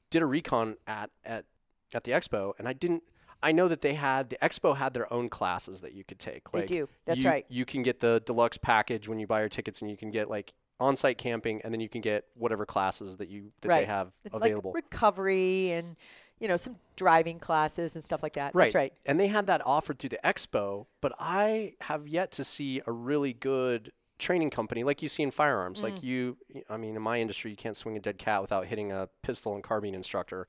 [0.09, 1.45] did a recon at at
[1.93, 3.03] at the expo and i didn't
[3.43, 6.49] i know that they had the expo had their own classes that you could take
[6.51, 6.89] They like do.
[7.05, 7.45] That's you- right.
[7.49, 10.29] you can get the deluxe package when you buy your tickets and you can get
[10.29, 13.87] like on-site camping and then you can get whatever classes that you that they Right.
[13.87, 15.95] have Like available recovery and
[16.39, 18.53] you know some driving classes and stuff like that.
[18.53, 18.65] Right.
[18.65, 18.93] That's right.
[19.05, 22.91] And they had that offered through the expo, but I have yet to see a
[22.91, 25.79] really good training company like you see in firearms.
[25.79, 25.83] Mm.
[25.83, 26.37] Like you,
[26.69, 29.53] I mean, in my industry, you can't swing a dead cat without hitting a pistol
[29.53, 30.47] and carbine instructor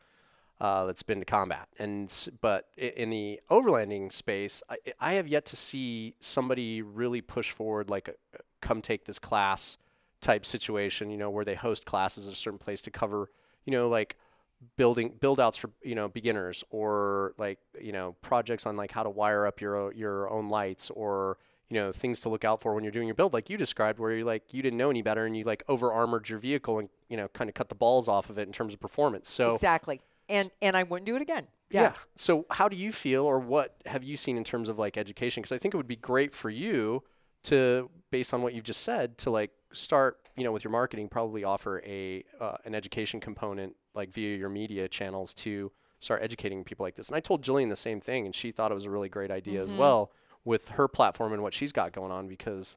[0.60, 1.68] uh, that's been to combat.
[1.78, 7.50] And but in the overlanding space, I, I have yet to see somebody really push
[7.50, 9.78] forward like a, a come take this class
[10.20, 11.10] type situation.
[11.10, 13.30] You know, where they host classes at a certain place to cover.
[13.64, 14.16] You know, like
[14.76, 19.02] building build outs for you know beginners or like you know projects on like how
[19.02, 22.74] to wire up your your own lights or you know things to look out for
[22.74, 25.02] when you're doing your build like you described where you like you didn't know any
[25.02, 27.74] better and you like over armored your vehicle and you know kind of cut the
[27.74, 30.00] balls off of it in terms of performance so Exactly.
[30.28, 31.46] And and I wouldn't do it again.
[31.70, 31.82] yeah.
[31.82, 31.92] Yeah.
[32.16, 35.40] So how do you feel, or what have you seen in terms of like education?
[35.40, 37.02] Because I think it would be great for you
[37.44, 41.08] to, based on what you've just said, to like start, you know, with your marketing,
[41.08, 46.62] probably offer a uh, an education component like via your media channels to start educating
[46.64, 47.08] people like this.
[47.08, 49.30] And I told Jillian the same thing, and she thought it was a really great
[49.30, 49.72] idea Mm-hmm.
[49.72, 50.12] as well
[50.44, 52.76] with her platform and what she's got going on because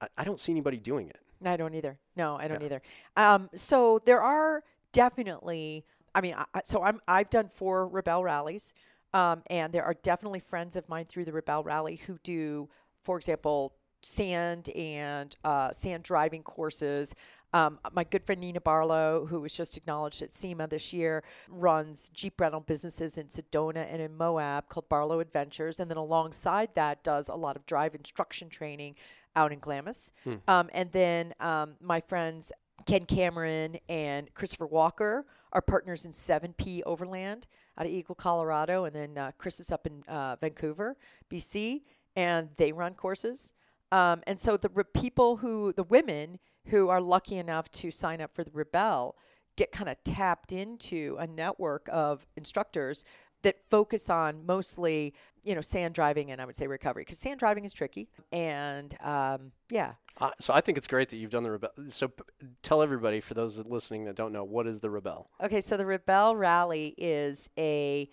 [0.00, 1.20] I, I don't see anybody doing it.
[1.44, 1.98] I don't either.
[2.16, 2.80] No, I don't either.
[3.16, 4.62] Um, so there are
[4.92, 5.84] definitely.
[6.14, 8.72] I mean, I- so I'm I've done four Rebelle rallies,
[9.12, 12.68] um, and there are definitely friends of mine through the Rebelle rally who do,
[13.02, 17.14] for example, sand and uh, sand driving courses.
[17.54, 22.08] Um, my good friend Nena Barlow, who was just acknowledged at SEMA this year, runs
[22.10, 25.78] Jeep rental businesses in Sedona and in Moab called Barlow Adventures.
[25.78, 28.96] And then alongside that, does a lot of drive instruction training
[29.36, 30.10] out in Glamis.
[30.48, 32.50] Um, and then um, my friends
[32.86, 37.46] Ken Cameron and Christopher Walker are partners in 7P Overland
[37.78, 38.84] out of Eagle, Colorado.
[38.84, 40.96] And then uh, Chris is up in uh, Vancouver,
[41.30, 41.82] BC.
[42.16, 43.52] and they run courses.
[43.92, 48.20] Um, and so the re- people who, the women who are lucky enough to sign
[48.20, 49.12] up for the Rebelle,
[49.56, 53.04] get kind of tapped into a network of instructors
[53.42, 55.12] that focus on mostly,
[55.44, 58.08] you know, sand driving and I would say recovery because sand driving is tricky.
[58.32, 61.92] And um, yeah, Uh, so I think it's great that you've done the Rebelle.
[61.92, 62.22] So p-
[62.62, 65.26] tell everybody, for those listening that don't know, what is the Rebelle?
[65.42, 68.08] Okay, so the Rebelle Rally is a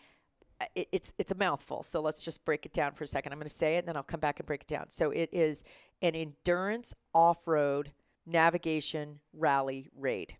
[0.76, 1.82] it, it's it's a mouthful.
[1.82, 3.32] So let's just break it down for a second.
[3.32, 4.90] I'm going to say it, and then I'll come back and break it down.
[4.90, 5.64] So it is
[6.02, 7.94] an endurance off-road
[8.26, 10.38] navigation rally raid.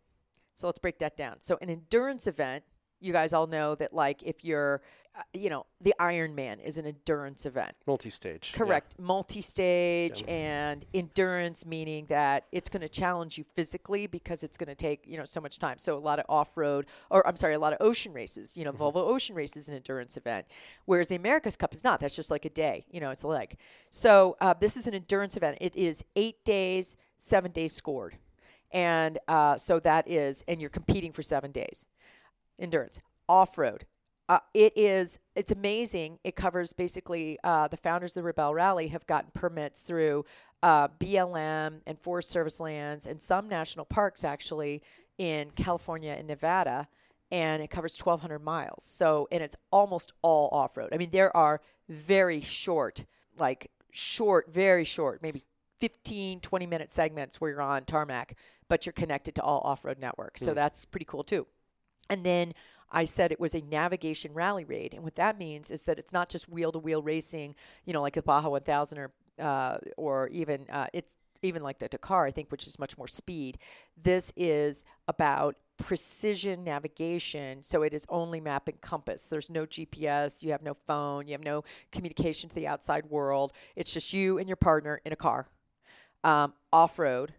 [0.54, 1.42] So let's break that down.
[1.42, 2.64] So an endurance event,
[3.00, 4.82] you guys all know that like if you're
[5.14, 7.74] uh, you know, the Ironman is an endurance event.
[7.86, 8.52] Multi-stage.
[8.54, 8.58] yeah.
[8.58, 8.98] Correct.
[8.98, 14.76] Multi-stage and endurance, meaning that it's going to challenge you physically because it's going to
[14.76, 15.80] take you know so much time.
[15.80, 18.56] So a lot of off-road, or I'm sorry, a lot of ocean races.
[18.56, 20.46] You know, Volvo Ocean Race is an endurance event,
[20.86, 22.00] whereas the America's Cup is not.
[22.00, 22.86] That's just like a day.
[22.90, 23.58] You know, it's a leg.
[23.90, 25.58] So uh, this is an endurance event.
[25.60, 28.18] It is eight days, seven days scored,
[28.72, 31.86] and uh, so that is, and you're competing for seven days.
[32.60, 33.86] Endurance, off-road,
[34.32, 36.18] uh, it is it's amazing.
[36.24, 40.24] It covers basically uh, the founders of the Rebelle Rally have gotten permits through
[40.64, 44.82] uh, blm and forest service lands and some national parks actually
[45.18, 46.88] in california and nevada
[47.32, 48.84] and it covers 1200 miles.
[48.84, 50.90] So and it's almost all off-road.
[50.94, 53.04] I mean there are very short
[53.38, 55.44] like short very short maybe
[55.82, 58.36] 15 20 minute segments where you're on tarmac
[58.70, 61.46] but you're connected to all off-road networks so that's pretty cool too
[62.10, 62.54] and then
[62.92, 64.94] I said it was a navigation rally raid.
[64.94, 68.02] And what that means is that it's not just wheel to wheel racing, you know,
[68.02, 72.32] like the Baja 1000 or, uh, or even, uh, it's even like the Dakar, I
[72.32, 73.58] think, which is much more speed.
[74.02, 77.64] This is about precision navigation.
[77.64, 79.30] So it is only map and compass.
[79.30, 80.44] There's no GPS.
[80.44, 81.28] You have no phone.
[81.28, 83.54] You have no communication to the outside world.
[83.76, 85.48] It's just you and your partner in a car,
[86.24, 87.34] um, off road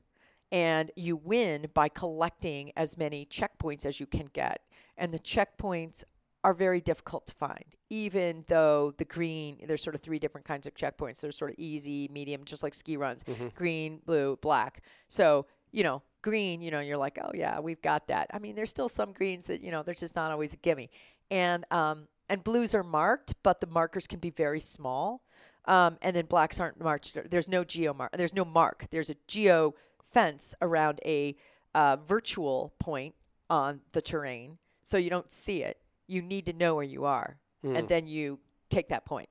[0.50, 4.60] and you win by collecting as many checkpoints as you can get.
[4.98, 6.04] And the checkpoints
[6.44, 10.66] are very difficult to find, even though the green, there's sort of three different kinds
[10.66, 11.20] of checkpoints.
[11.20, 14.82] There's sort of easy, medium, just like ski runs green, blue, black.
[15.08, 18.28] So, you know, green, you know, you're like, oh, yeah, we've got that.
[18.34, 20.90] I mean, there's still some greens that, you know, they're just not always a gimme.
[21.30, 25.22] And, um, and blues are marked, but the markers can be very small.
[25.66, 27.16] Um, and then blacks aren't marked.
[27.30, 28.10] There's no geo mark.
[28.16, 28.86] There's no mark.
[28.90, 31.36] There's a geo fence around a
[31.74, 33.14] uh, virtual point
[33.48, 35.78] on the terrain, so you don't see it.
[36.06, 37.38] You need to know where you are,
[37.76, 39.28] and then you take that point.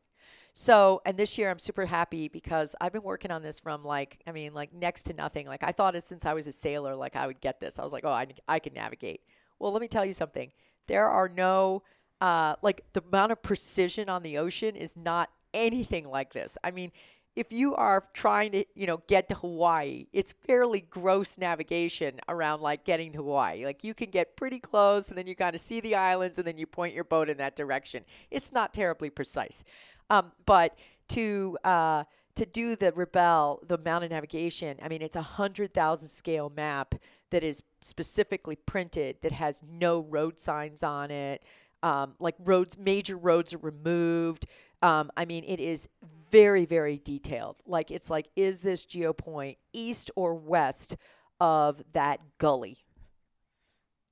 [0.53, 4.19] So, and this year I'm super happy because I've been working on this from like,
[4.27, 5.47] I mean, like next to nothing.
[5.47, 7.79] Like I thought it since I was a sailor, like I would get this.
[7.79, 9.21] I was like, oh, I, I can navigate.
[9.59, 10.51] Well, let me tell you something.
[10.87, 11.83] There are no,
[12.19, 16.57] uh, like the amount of precision on the ocean is not anything like this.
[16.63, 16.91] I mean,
[17.35, 22.61] if you are trying to, you know, get to Hawaii, it's fairly gross navigation around
[22.61, 23.63] like getting to Hawaii.
[23.63, 26.45] Like you can get pretty close and then you kind of see the islands and
[26.45, 28.03] then you point your boat in that direction.
[28.31, 29.63] It's not terribly precise.
[30.09, 30.77] Um, but
[31.09, 32.03] to uh,
[32.35, 36.95] to do the Rebelle, the mountain navigation, I mean, it's a hundred thousand scale map
[37.29, 41.43] that is specifically printed that has no road signs on it.
[41.81, 44.45] Um, like roads, major roads are removed.
[44.81, 45.87] Um, I mean, it is
[46.31, 47.59] very, very detailed.
[47.65, 50.97] Like it's like, is this geo point east or west
[51.39, 52.77] of that gully?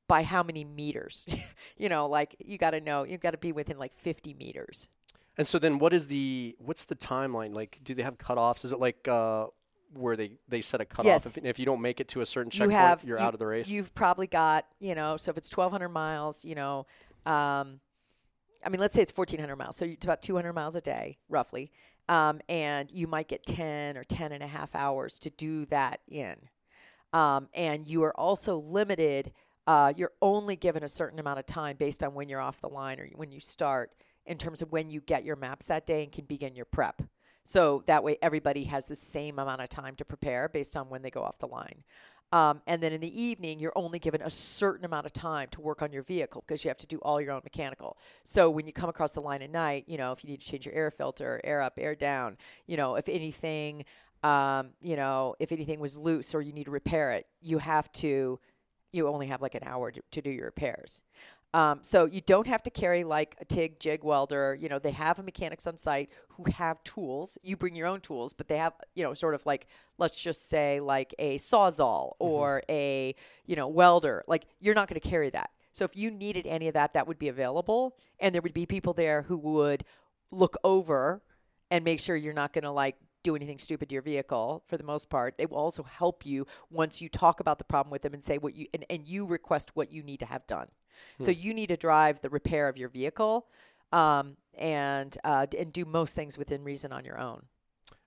[0.08, 1.26] By how many meters?
[1.78, 3.04] you know, like you got to know.
[3.04, 4.88] you've got to be within like 50 meters.
[5.38, 7.54] And so then, what is the what's the timeline?
[7.54, 8.66] Like, do they have cutoffs?
[8.66, 9.48] Is it like uh,
[9.94, 11.06] where they they set a cutoff?
[11.06, 11.38] Yes.
[11.38, 13.34] If, if you don't make it to a certain you checkpoint, have you're you- out
[13.34, 13.70] of the race.
[13.70, 16.88] You've probably got you know, so if it's twelve hundred miles, you know,
[17.26, 17.80] um,
[18.64, 20.82] I mean, let's say it's fourteen hundred miles, so it's about two hundred miles a
[20.82, 21.72] day, roughly,
[22.08, 26.02] um, and you might get ten or 10 and a half hours to do that
[26.08, 26.36] in,
[27.14, 29.32] um, and you are also limited.
[29.68, 32.68] Uh, you're only given a certain amount of time based on when you're off the
[32.68, 33.92] line or when you start
[34.26, 37.04] in terms of when you get your maps that day and can begin your prep.
[37.44, 41.02] So that way, everybody has the same amount of time to prepare based on when
[41.02, 41.84] they go off the line.
[42.32, 45.62] Um, and then in the evening, you're only given a certain amount of time to
[45.62, 47.98] work on your vehicle because you have to do all your own mechanical.
[48.24, 50.46] So when you come across the line at night, you know, if you need to
[50.46, 52.38] change your air filter, air up, air down,
[52.68, 53.84] you know, if anything,
[54.24, 57.92] um, you know, if anything was loose or you need to repair it, you have
[57.94, 58.40] to,
[58.92, 61.02] you only have like an hour to, to do your repairs.
[61.54, 64.56] Um, so you don't have to carry like a TIG jig welder.
[64.60, 67.38] You know, they have mechanics on site who have tools.
[67.42, 69.66] You bring your own tools, but they have, you know, sort of like,
[69.98, 74.24] let's just say like a sawzall or a, you know, welder.
[74.28, 75.50] Like you're not going to carry that.
[75.72, 77.96] So if you needed any of that, that would be available.
[78.20, 79.86] And there would be people there who would
[80.32, 81.24] look over
[81.72, 84.78] and make sure you're not going to like do anything stupid to your vehicle for
[84.78, 85.38] the most part.
[85.38, 88.38] They will also help you once you talk about the problem with them and say
[88.38, 90.68] what you and, and you request what you need to have done.
[91.20, 93.48] So you need to drive the repair of your vehicle
[93.92, 97.44] um, and uh, d- and do most things within reason on your own.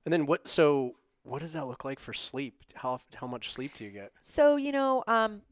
[0.05, 0.49] And then what?
[0.49, 2.65] So what does that look like for sleep?
[2.75, 4.13] How how much sleep do you get?
[4.21, 5.43] So you know, um,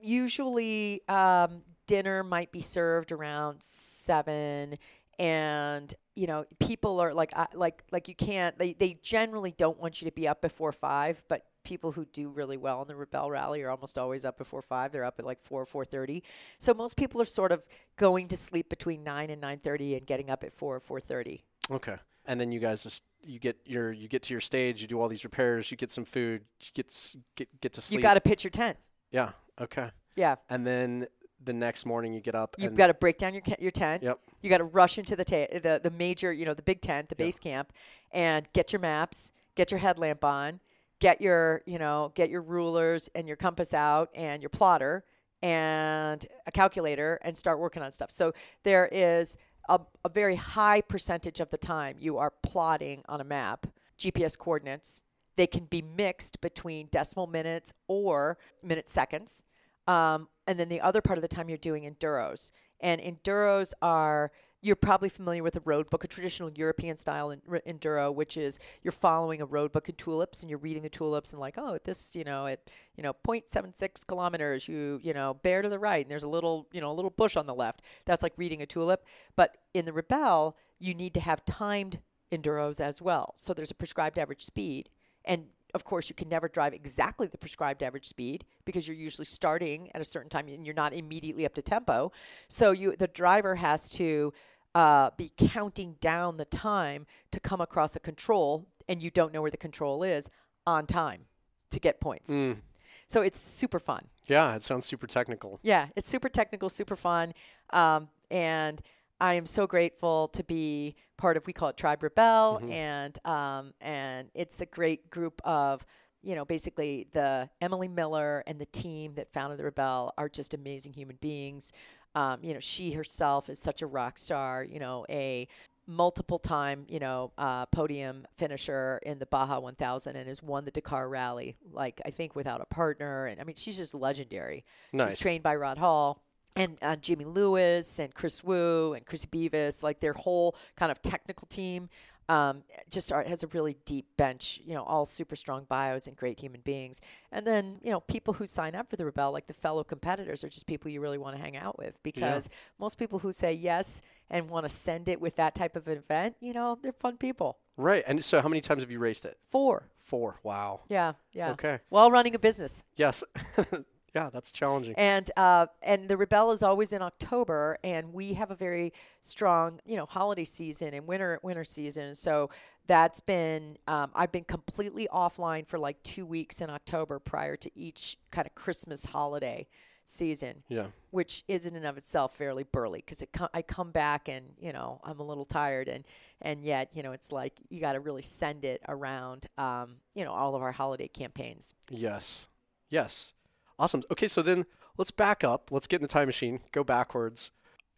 [0.00, 4.78] usually um, dinner might be served around seven,
[5.18, 8.58] and you know, people are like, I like, like you can't.
[8.58, 12.28] They they generally don't want you to be up before five, but people who do
[12.28, 14.92] really well in the Rebelle Rally are almost always up before five.
[14.92, 16.22] They're up at like four, four thirty.
[16.58, 17.64] So most people are sort of
[17.96, 21.00] going to sleep between nine and nine thirty, and getting up at four or four
[21.00, 21.44] thirty.
[21.70, 21.96] Okay.
[22.26, 25.00] And then you guys just you get your you get to your stage, you do
[25.00, 27.98] all these repairs, you get some food, you get get get to sleep.
[27.98, 28.76] You got to pitch your tent.
[29.10, 29.30] yeah.
[29.60, 29.90] Okay.
[30.16, 30.36] Yeah.
[30.50, 31.06] And then
[31.44, 34.02] the next morning you get up You've got to break down your your tent.
[34.02, 34.18] Yep.
[34.40, 37.08] You got to rush into the ta- the the major, you know, the big tent,
[37.08, 37.72] the base camp,
[38.10, 40.60] and get your maps, get your headlamp on,
[41.00, 45.04] get your you know get your rulers and your compass out and your plotter
[45.42, 48.10] and a calculator and start working on stuff.
[48.10, 48.32] So
[48.62, 49.36] there is
[49.68, 53.66] a, a very high percentage of the time you are plotting on a map
[53.98, 55.02] GPS coordinates.
[55.36, 59.44] They can be mixed between decimal minutes or minute seconds.
[59.86, 62.50] Um, and then the other part of the time you're doing enduros.
[62.80, 64.30] And enduros are
[64.64, 68.38] you're probably familiar with a road book, a traditional European style en- re- enduro, which
[68.38, 71.56] is you're following a road book in tulips and you're reading the tulips and like,
[71.58, 72.60] oh, at this, you know, at
[72.96, 76.66] you know, 0.76 kilometers, you you know, bear to the right, and there's a little,
[76.72, 77.82] you know, a little bush on the left.
[78.06, 79.04] That's like reading a tulip.
[79.36, 82.00] But in the Rebelle, you need to have timed
[82.32, 83.34] enduros as well.
[83.36, 84.88] So there's a prescribed average speed,
[85.26, 85.44] and
[85.74, 89.90] of course, you can never drive exactly the prescribed average speed because you're usually starting
[89.92, 92.12] at a certain time and you're not immediately up to tempo.
[92.48, 94.32] So you, the driver has to
[94.74, 99.42] uh, be counting down the time to come across a control, and you don't know
[99.42, 100.28] where the control is
[100.66, 101.22] on time
[101.70, 102.30] to get points.
[102.30, 102.58] Mm.
[103.06, 104.06] So it's super fun.
[104.26, 105.60] Yeah, it sounds super technical.
[105.62, 107.34] Yeah, it's super technical, super fun,
[107.70, 108.80] um, and
[109.20, 111.46] I am so grateful to be part of.
[111.46, 115.84] We call it Tribe Rebelle, and um, and it's a great group of
[116.22, 120.54] you know basically the Emily Miller and the team that founded the Rebelle are just
[120.54, 121.72] amazing human beings.
[122.14, 124.64] Um, you know, she herself is such a rock star.
[124.64, 125.48] You know, a
[125.86, 130.70] multiple time, you know, uh, podium finisher in the Baja 1000 and has won the
[130.70, 133.26] Dakar Rally, like I think without a partner.
[133.26, 134.64] And I mean, she's just legendary.
[134.92, 136.22] She was trained by Rod Hall
[136.56, 141.02] and uh, Jimmy Lewis and Chris Wu and Chris Beavis, like their whole kind of
[141.02, 141.88] technical team.
[142.28, 146.16] Um, just are, has a really deep bench, you know, all super strong bios and
[146.16, 147.00] great human beings.
[147.30, 150.42] And then, you know, people who sign up for the Rebelle, like the fellow competitors,
[150.42, 152.48] are just people you really want to hang out with because
[152.78, 154.00] most people who say yes
[154.30, 157.16] and want to send it with that type of an event, you know, they're fun
[157.16, 157.58] people.
[157.76, 158.04] Right.
[158.06, 159.36] And so how many times have you raced it?
[159.44, 159.88] Four.
[160.00, 160.38] Four.
[160.42, 160.80] Wow.
[160.88, 161.14] Yeah.
[161.32, 161.52] Yeah.
[161.52, 161.80] Okay.
[161.88, 162.84] While running a business.
[162.96, 163.24] Yes.
[164.14, 164.94] yeah, that's challenging.
[164.96, 169.80] and uh, and the Rebelle is always in October, and we have a very strong,
[169.84, 172.14] you know, holiday season and winter winter season.
[172.14, 172.50] So
[172.86, 177.70] that's been um, I've been completely offline for like two weeks in October prior to
[177.74, 179.66] each kind of Christmas holiday
[180.06, 180.88] season, Yeah.
[181.12, 184.44] which is in and of itself fairly burly because it co- I come back and
[184.60, 186.04] you know I'm a little tired and
[186.42, 190.22] and yet you know it's like you got to really send it around um, you
[190.26, 191.74] know all of our holiday campaigns.
[191.88, 192.48] Yes.
[192.90, 193.32] Yes.
[193.78, 194.02] Awesome.
[194.10, 194.66] Okay, so then
[194.96, 195.70] let's back up.
[195.70, 196.60] Let's get in the time machine.
[196.72, 197.50] Go backwards.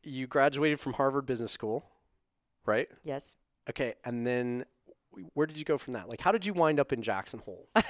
[0.03, 1.85] You graduated from Harvard Business School,
[2.65, 2.89] right?
[3.05, 3.37] Yes.
[3.69, 4.65] Okay, and then
[5.35, 6.09] where did you go from that?
[6.09, 7.69] Like, how did you wind up in Jackson Hole?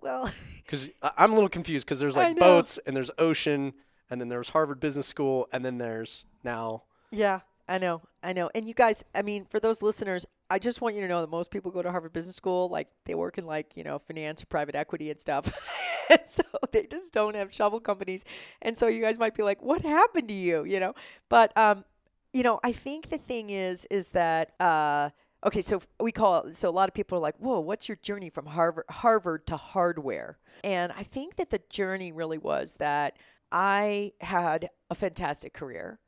[0.00, 0.30] Well.
[0.66, 3.72] Because I'm a little confused because there's like boats and there's ocean
[4.10, 6.82] and then there's Harvard Business School and then there's now.
[7.12, 8.02] Yeah, I know.
[8.20, 8.50] I know.
[8.52, 11.30] And you guys, I mean, for those listeners, I just want you to know that
[11.30, 14.42] most people go to Harvard Business School, like they work in like, you know, finance
[14.42, 15.50] or private equity and stuff.
[16.10, 16.42] and so
[16.72, 18.24] they just don't have shovel companies.
[18.62, 20.64] And so you guys might be like, what happened to you?
[20.64, 20.94] You know?
[21.28, 21.84] But um,
[22.32, 25.10] you know, I think the thing is is that uh
[25.44, 28.28] okay, so we call so a lot of people are like, "Whoa, what's your journey
[28.28, 33.16] from Harvard Harvard to hardware?" And I think that the journey really was that
[33.50, 35.98] I had a fantastic career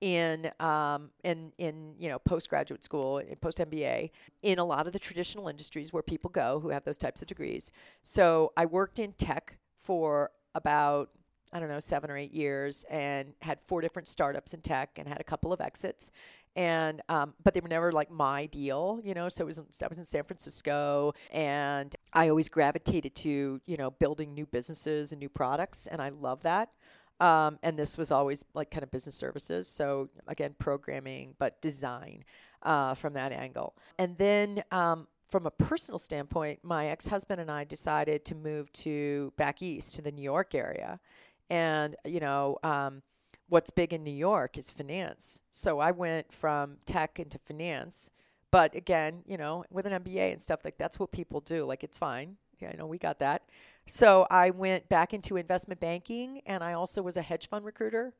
[0.00, 4.10] in um in in you know postgraduate school and post MBA
[4.42, 7.28] in a lot of the traditional industries where people go who have those types of
[7.28, 7.70] degrees.
[8.02, 11.10] So I worked in tech for about
[11.52, 15.08] I don't know, seven or eight years and had four different startups in tech and
[15.08, 16.10] had a couple of exits.
[16.54, 19.28] And, um, but they were never like my deal, you know.
[19.28, 23.76] So it was, in, I was in San Francisco and I always gravitated to, you
[23.76, 25.86] know, building new businesses and new products.
[25.86, 26.70] And I love that.
[27.20, 29.68] Um, and this was always like kind of business services.
[29.68, 32.24] So again, programming, but design
[32.62, 33.74] uh, from that angle.
[33.98, 38.72] And then um, from a personal standpoint, my ex husband and I decided to move
[38.74, 41.00] to back east to the New York area.
[41.48, 43.02] And, you know, um,
[43.48, 45.40] what's big in New York is finance.
[45.50, 48.10] So I went from tech into finance.
[48.50, 51.64] But again, you know, with an MBA and stuff like that's what people do.
[51.64, 52.36] Like it's fine.
[52.58, 53.42] Yeah, I know we got that.
[53.86, 58.14] So I went back into investment banking and I also was a hedge fund recruiter.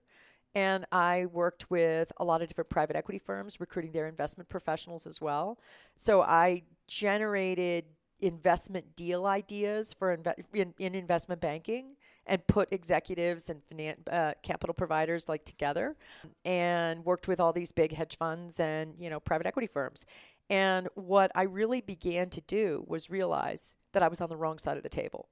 [0.54, 5.06] And I worked with a lot of different private equity firms recruiting their investment professionals
[5.06, 5.58] as well.
[5.96, 7.84] So I generated
[8.20, 11.96] investment deal ideas for inve- in, in investment banking
[12.26, 15.96] and put executives and finan- uh, capital providers like together
[16.44, 20.06] and worked with all these big hedge funds and you know private equity firms
[20.48, 24.58] and what i really began to do was realize that i was on the wrong
[24.58, 25.28] side of the table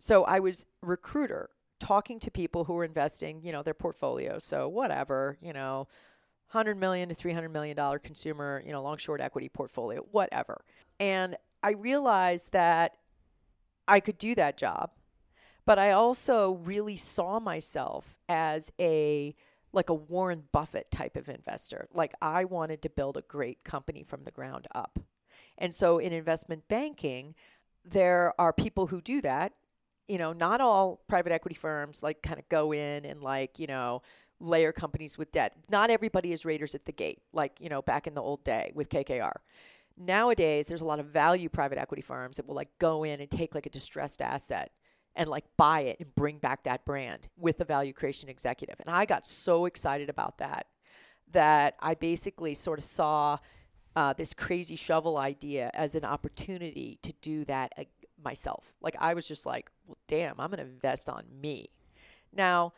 [0.00, 4.68] so i was recruiter talking to people who were investing you know their portfolios so
[4.68, 5.86] whatever you know
[6.50, 10.64] 100 million to 300 million dollar consumer you know long short equity portfolio whatever
[10.98, 12.96] and i realized that
[13.86, 14.90] i could do that job
[15.70, 19.36] but I also really saw myself as a
[19.72, 21.86] like a Warren Buffett type of investor.
[21.94, 24.98] Like I wanted to build a great company from the ground up.
[25.56, 27.36] And so in investment banking,
[27.84, 29.52] there are people who do that.
[30.10, 33.66] You know, not all private equity firms like kind of go in and like, you
[33.66, 34.02] know,
[34.40, 35.54] layer companies with debt.
[35.70, 38.72] Not everybody is raiders at the gate, like, you know, back in the old day
[38.74, 39.34] with KKR.
[39.96, 43.30] Nowadays, there's a lot of value private equity firms that will like go in and
[43.30, 44.70] take like a distressed asset
[45.14, 48.76] and like buy it and bring back that brand with the value creation executive.
[48.80, 50.66] And I got so excited about that
[51.32, 53.38] that I basically sort of saw
[53.96, 57.84] uh, this crazy shovel idea as an opportunity to do that uh,
[58.24, 58.74] myself.
[58.80, 61.70] Like I was just like, well, damn, I'm going to invest on me.
[62.32, 62.72] Now,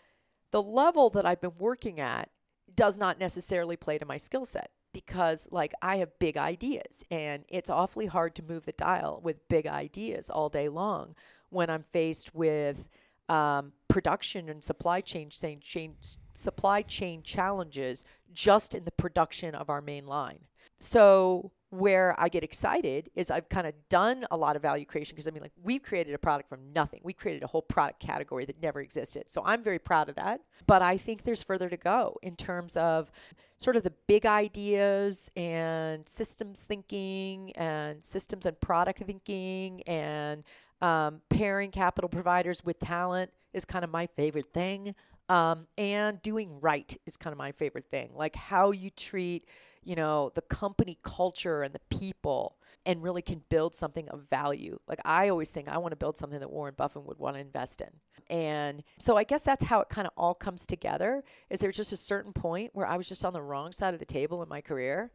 [0.51, 2.31] the level that I've been working at
[2.75, 7.45] does not necessarily play to my skill set because like I have big ideas and
[7.49, 11.15] it's awfully hard to move the dial with big ideas all day long
[11.51, 12.89] when I'm faced with
[13.29, 15.95] um, production and supply chain, chain,
[16.35, 20.41] supply chain challenges just in the production of our main line.
[20.79, 25.15] So where I get excited is I've kind of done a lot of value creation
[25.15, 27.01] because I mean like we've created a product from nothing.
[27.03, 29.31] We created a whole product category that never existed.
[29.31, 32.77] So I'm very proud of that, but I think there's further to go in terms
[32.77, 33.11] of
[33.57, 40.45] sort of the big ideas and systems thinking and systems and product thinking and
[40.83, 44.95] um, pairing capital providers with talent is kind of my favorite thing.
[45.33, 48.11] Um, and doing right is kind of my favorite thing.
[48.15, 49.47] Like how you treat,
[49.83, 54.79] you know, the company culture and the people and really can build something of value.
[54.87, 57.41] Like I always think I want to build something that Warren Buffett would want to
[57.41, 57.89] invest in.
[58.29, 61.23] And so I guess that's how it kind of all comes together.
[61.49, 64.01] Is there just a certain point where I was just on the wrong side of
[64.01, 65.13] the table in my career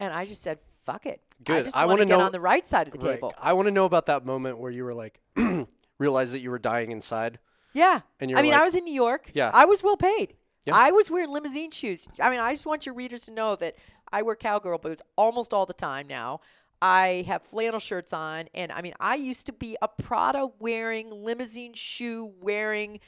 [0.00, 1.20] and I just said, fuck it.
[1.44, 1.56] Good.
[1.60, 3.14] I just I want get know- on the right side of the Right.
[3.14, 3.32] table.
[3.40, 5.20] I want to know about that moment where you were like,
[5.98, 7.38] realized that you were dying inside.
[7.76, 8.00] Yeah.
[8.20, 9.30] And you're I mean, like- I was in New York.
[9.34, 9.50] Yeah.
[9.52, 10.34] I was well paid.
[10.64, 10.74] Yeah.
[10.74, 12.08] I was wearing limousine shoes.
[12.20, 13.76] I mean, I just want your readers to know that
[14.10, 16.40] I wear cowgirl boots almost all the time now.
[16.82, 21.10] I have flannel shirts on, and I mean, I used to be a Prada wearing,
[21.10, 23.00] limousine shoe wearing,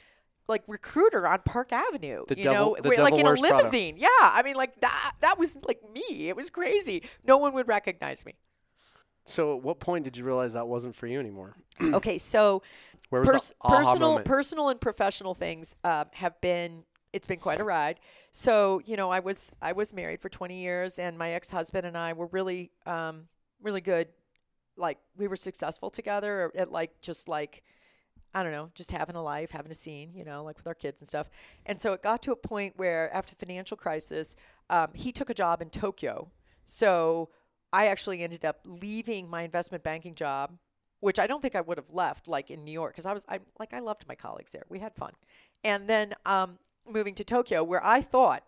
[0.47, 2.23] like recruiter on Park Avenue.
[2.27, 3.57] The you devil- know, like in a wears Prada.
[3.57, 3.97] limousine.
[3.97, 5.13] Yeah, I mean, like that.
[5.21, 6.29] That was like me.
[6.29, 7.03] It was crazy.
[7.25, 8.35] No one would recognize me.
[9.25, 11.55] So at what point did you realize that wasn't for you anymore?
[11.81, 12.63] okay, so
[13.09, 14.25] Where was Pers- the personal moment?
[14.25, 17.99] personal and professional things uh, have been it's been quite a ride
[18.31, 21.97] so you know i was i was married for 20 years and my ex-husband and
[21.97, 23.27] i were really um
[23.63, 24.07] really good
[24.77, 27.63] like we were successful together at like just like
[28.33, 30.75] I don't know, just having a life, having a scene, you know, like with our
[30.75, 31.29] kids and stuff.
[31.65, 34.35] And so it got to a point where after the financial crisis,
[34.69, 36.31] um, he took a job in Tokyo.
[36.63, 37.29] So
[37.73, 40.51] I actually ended up leaving my investment banking job,
[40.99, 43.25] which I don't think I would have left like in New York because I was
[43.29, 44.63] I like I loved my colleagues there.
[44.69, 45.13] We had fun,
[45.63, 48.43] and then um, moving to Tokyo where I thought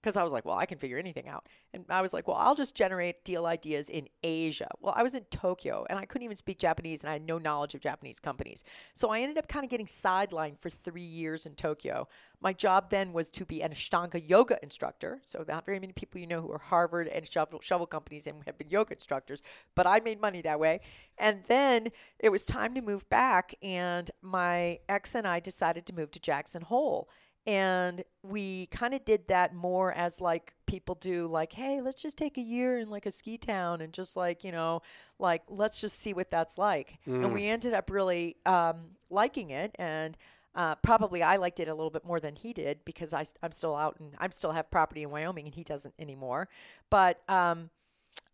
[0.00, 1.48] because I was like, well, I can figure anything out.
[1.74, 4.68] And I was like, well, I'll just generate deal ideas in Asia.
[4.80, 7.38] Well, I was in Tokyo and I couldn't even speak Japanese and I had no
[7.38, 8.62] knowledge of Japanese companies.
[8.94, 12.06] So I ended up kind of getting sidelined for three years in Tokyo.
[12.40, 15.20] My job then was to be an Ashtanga yoga instructor.
[15.24, 18.42] So not very many people you know who are Harvard and shovel, shovel companies and
[18.46, 19.42] have been yoga instructors,
[19.74, 20.80] but I made money that way.
[21.18, 21.88] And then
[22.20, 26.20] it was time to move back and my ex and I decided to move to
[26.20, 27.08] Jackson Hole
[27.48, 32.18] and we kind of did that more as like people do like hey let's just
[32.18, 34.82] take a year in like a ski town and just like you know
[35.18, 38.76] like let's just see what that's like and we ended up really um,
[39.10, 40.16] liking it and
[40.54, 43.52] Uh, probably I liked it a little bit more than he did because I, am
[43.52, 46.48] still out and I'm still have property in Wyoming and he doesn't anymore.
[46.90, 47.70] But um,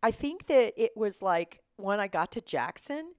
[0.02, 3.14] I think that it was like when I got to Jackson,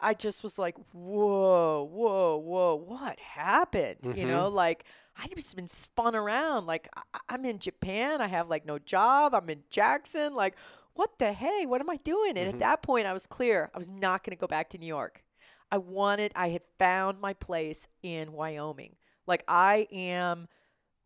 [0.00, 3.98] I just was like, whoa, whoa, whoa, what happened?
[4.04, 4.28] You Mhm.
[4.28, 4.84] know, like
[5.18, 6.66] I just been spun around.
[6.66, 9.34] Like I- I'm in Japan, I have like no job.
[9.34, 10.34] I'm in Jackson.
[10.34, 10.54] Like
[10.92, 11.66] what the hey?
[11.66, 12.36] What am I doing?
[12.38, 12.54] And Mhm.
[12.54, 13.70] at that point, I was clear.
[13.74, 15.24] I was not going to go back to New York.
[15.70, 16.32] I wanted.
[16.34, 18.96] I had found my place in Wyoming.
[19.26, 20.48] Like I am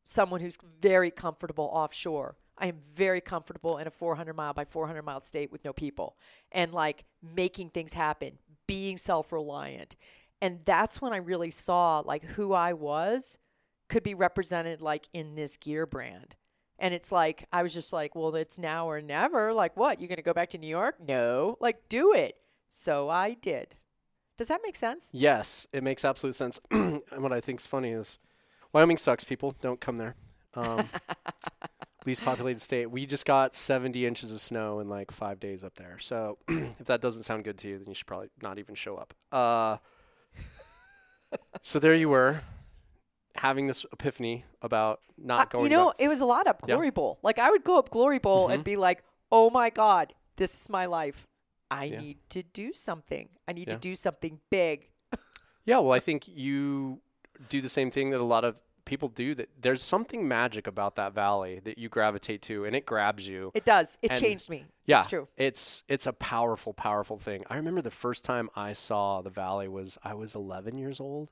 [0.05, 2.37] someone who's very comfortable offshore.
[2.59, 6.17] I am very comfortable in a 400 mile by 400 mile state with no people
[6.53, 8.39] and like making things happen,
[8.71, 9.97] being self reliant.
[10.41, 13.37] And that's when I really saw like who I was
[13.89, 16.37] could be represented like in this gear brand.
[16.79, 19.53] And it's like, I was just like, well, it's now or never.
[19.53, 20.01] Like, what?
[20.01, 20.95] You're going to go back to New York?
[20.99, 21.59] No.
[21.61, 22.37] Like, do it.
[22.69, 23.75] So I did.
[24.39, 25.11] Does that make sense?
[25.13, 26.61] Yes, it makes absolute sense.
[26.71, 28.21] and what I think is funny is
[28.73, 29.25] Wyoming sucks.
[29.25, 30.15] People don't come there.
[30.55, 30.85] Um,
[32.07, 32.87] least populated state.
[32.91, 35.99] We just got 70 inches of snow in like five days up there.
[35.99, 38.97] So if that doesn't sound good to you, then you should probably not even show
[38.97, 39.15] up.
[39.33, 39.77] Uh,
[41.63, 42.43] so there you were,
[43.37, 45.65] having this epiphany about not Uh, going.
[45.65, 46.75] you know, back- it was a lot up Yeah.
[46.75, 47.19] Glory Bowl.
[47.23, 48.65] Like I would go up Glory Bowl and Mhm.
[48.65, 51.27] be like, "Oh my God, this is my life.
[51.71, 52.01] I Yeah.
[52.01, 53.29] need to do something.
[53.47, 53.75] I need Yeah.
[53.75, 54.91] to do something big."
[55.67, 57.01] Yeah, well, I think you
[57.49, 58.61] do the same thing that a lot of
[58.91, 59.35] people do.
[59.35, 63.51] That there's something magic about that valley that you gravitate to, and it grabs you.
[63.55, 63.97] It does.
[64.03, 64.67] It And- changed me.
[64.85, 65.29] Yeah, it's true.
[65.39, 67.45] It's it's a powerful, powerful thing.
[67.49, 71.31] I remember the first time I saw the valley was I was 11 years old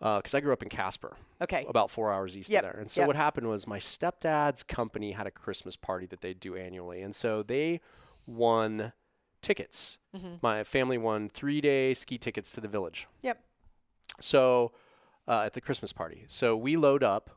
[0.00, 1.64] because I grew up in Casper, Okay.
[1.68, 2.80] about four hours east Yep, of there.
[2.80, 3.06] And so yep.
[3.06, 7.14] what happened was my stepdad's company had a Christmas party that they do annually, and
[7.14, 7.80] so they
[8.26, 8.92] won
[9.40, 9.98] tickets.
[10.16, 10.42] Mhm.
[10.42, 13.06] My family won three day ski tickets to the village.
[13.22, 13.42] Yep.
[14.20, 14.72] So
[15.28, 17.30] uh, at the Christmas party, so we load up,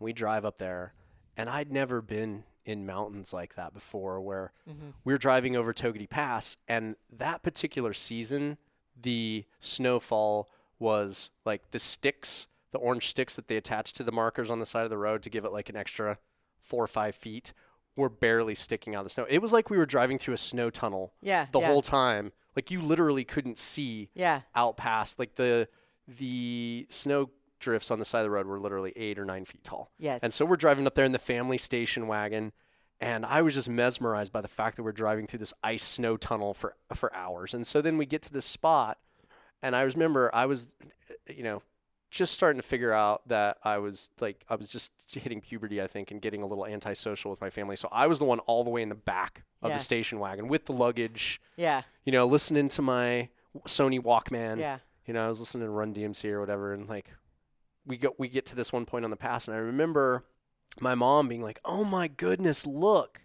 [0.00, 0.94] we drive up there,
[1.36, 4.92] and I'd never been in mountains like that before, where Mhm.
[5.04, 8.58] we're driving over Togwotee Pass, and that particular season,
[9.00, 10.48] the snowfall
[10.78, 14.66] was like the sticks, the orange sticks that they attached to the markers on the
[14.66, 16.18] side of the road to give it like an extra
[16.60, 17.52] four or five feet,
[17.96, 19.26] were barely sticking out of the snow.
[19.28, 21.46] It was like we were driving through a snow tunnel Yeah.
[21.50, 22.32] the yeah, whole time.
[22.54, 24.42] Like you literally couldn't see Yeah.
[24.54, 25.68] out past like the
[26.16, 27.30] the snow
[27.60, 29.90] drifts on the side of the road were literally eight or nine feet tall.
[29.98, 30.22] Yes.
[30.22, 32.52] And so we're driving up there in the family station wagon,
[33.00, 36.16] and I was just mesmerized by the fact that we're driving through this ice snow
[36.16, 37.54] tunnel for for hours.
[37.54, 38.98] And so then we get to this spot,
[39.62, 40.74] and I remember I was,
[41.28, 41.62] you know,
[42.10, 45.86] just starting to figure out that I was like I was just hitting puberty, I
[45.88, 47.76] think, and getting a little antisocial with my family.
[47.76, 49.76] So I was the one all the way in the back of Yeah.
[49.76, 51.82] the station wagon with the luggage, yeah.
[52.04, 53.28] you know, listening to my
[53.66, 54.78] Sony Walkman Yeah.
[55.08, 57.06] You know, I was listening to Run DMC or whatever, and like
[57.86, 60.24] we go we get to this one point on the pass, and I remember
[60.80, 63.22] my mom being like, "Oh my goodness, look!"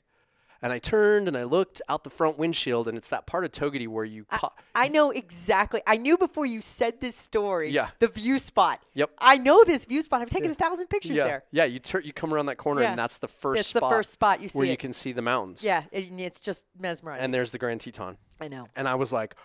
[0.62, 3.52] And I turned and I looked out the front windshield, and it's that part of
[3.52, 5.82] Togwotee where you, co- I know exactly.
[5.86, 7.70] I knew before you said this story.
[7.72, 7.90] Yeah.
[8.00, 8.82] The view spot.
[8.94, 9.10] Yep.
[9.20, 10.22] I know this view spot.
[10.22, 11.44] I've taken a thousand pictures yeah, there.
[11.52, 12.92] yeah, you turn you come around that corner, Yeah.
[12.92, 15.12] and that's the first It's the spot first spot you see where you can see
[15.12, 15.66] the mountains.
[15.66, 15.84] Yeah.
[15.92, 17.26] it- it's just mesmerizing.
[17.26, 18.70] and there's the Grand Teton, I know.
[18.78, 19.36] and I was like.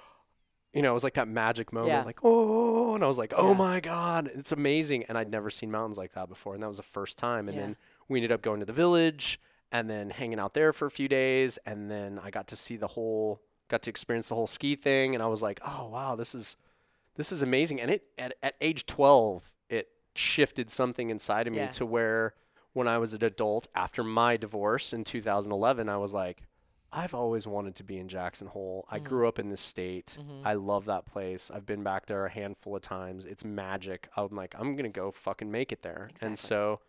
[0.72, 2.02] You know, it was like that magic moment, Yeah.
[2.04, 3.56] like oh, and I was like, oh Yeah.
[3.58, 6.76] my god, it's amazing, and I'd never seen mountains like that before, and that was
[6.76, 7.48] the first time.
[7.48, 7.62] And Yeah.
[7.66, 7.76] then
[8.08, 9.40] we ended up going to the village,
[9.72, 12.76] and then hanging out there for a few days, and then I got to see
[12.76, 16.16] the whole, got to experience the whole ski thing, and I was like, oh wow,
[16.16, 16.56] this is,
[17.16, 17.80] this is amazing.
[17.80, 22.34] And it at at age twelve, it shifted something inside of me to where
[22.74, 26.42] when I was an adult after my divorce in 2011, I was like,
[26.92, 28.86] I've always wanted to be in Jackson Hole.
[28.90, 30.16] I grew up in this state.
[30.20, 30.46] Mm-hmm.
[30.46, 31.50] I love that place.
[31.54, 33.26] I've been back there a handful of times.
[33.26, 34.08] It's magic.
[34.16, 36.06] I'm like, I'm gonna go fucking make it there.
[36.10, 36.26] Exactly.
[36.28, 36.80] And so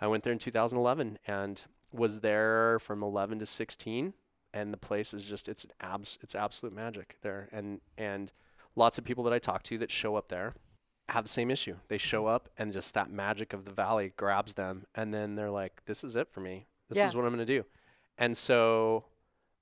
[0.00, 4.14] I went there in 2011 and was there from 11 to 16.
[4.54, 7.48] And the place is just it's an abs it's absolute magic there.
[7.52, 8.32] And and
[8.76, 10.54] lots of people that I talk to that show up there
[11.08, 11.76] have the same issue.
[11.88, 12.34] They show Mm-hmm.
[12.34, 16.04] up and just that magic of the valley grabs them, and then they're like, "This
[16.04, 16.66] is it for me.
[16.88, 17.08] This Yeah.
[17.08, 17.64] is what I'm gonna do."
[18.18, 19.04] And so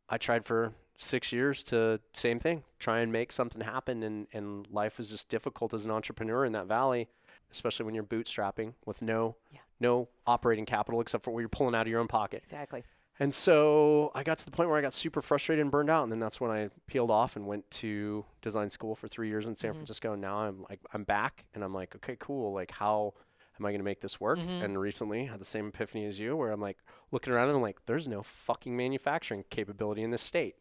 [0.08, 4.66] I tried for six years to same thing, try and make something happen, and and
[4.70, 7.08] life was just difficult as an entrepreneur in that valley,
[7.50, 9.60] especially when you're bootstrapping with no Yeah.
[9.80, 12.38] no operating capital except for what you're pulling out of your own pocket.
[12.42, 12.84] Exactly.
[13.18, 16.02] And so I got to the point where I got super frustrated and burned out,
[16.02, 19.46] and then that's when I peeled off and went to design school for three years
[19.46, 19.78] in San mm-hmm.
[19.78, 20.12] Francisco.
[20.12, 22.52] And now I'm like I'm back, and I'm like, okay, cool.
[22.52, 23.14] Like, how
[23.58, 24.38] am I going to make this work?
[24.38, 24.64] Mm-hmm.
[24.64, 26.78] And recently had the same epiphany as you, where I'm like
[27.10, 30.56] looking around and I'm like, there's no fucking manufacturing capability in this state.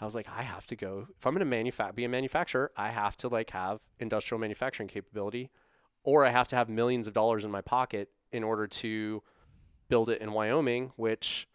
[0.00, 1.06] I was like, I have to go.
[1.16, 4.88] If I'm going to manufa- be a manufacturer, I have to like have industrial manufacturing
[4.88, 5.50] capability
[6.02, 9.22] or I have to have millions of dollars in my pocket in order to
[9.88, 11.46] build it in Wyoming, which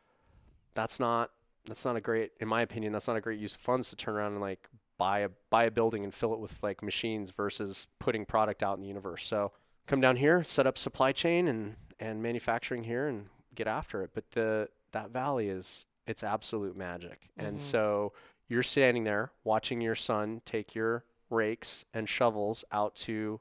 [0.75, 1.31] that's not
[1.65, 3.95] that's not a great in my opinion that's not a great use of funds to
[3.97, 7.31] turn around and like buy a buy a building and fill it with like machines
[7.31, 9.25] versus putting product out in the universe.
[9.25, 9.51] So
[9.87, 14.11] come down here, set up supply chain and and manufacturing here and get after it.
[14.13, 17.29] But the that valley is it's absolute magic.
[17.37, 17.57] And mm-hmm.
[17.57, 18.13] so
[18.47, 23.39] you're standing there watching your son take your rakes and shovels out to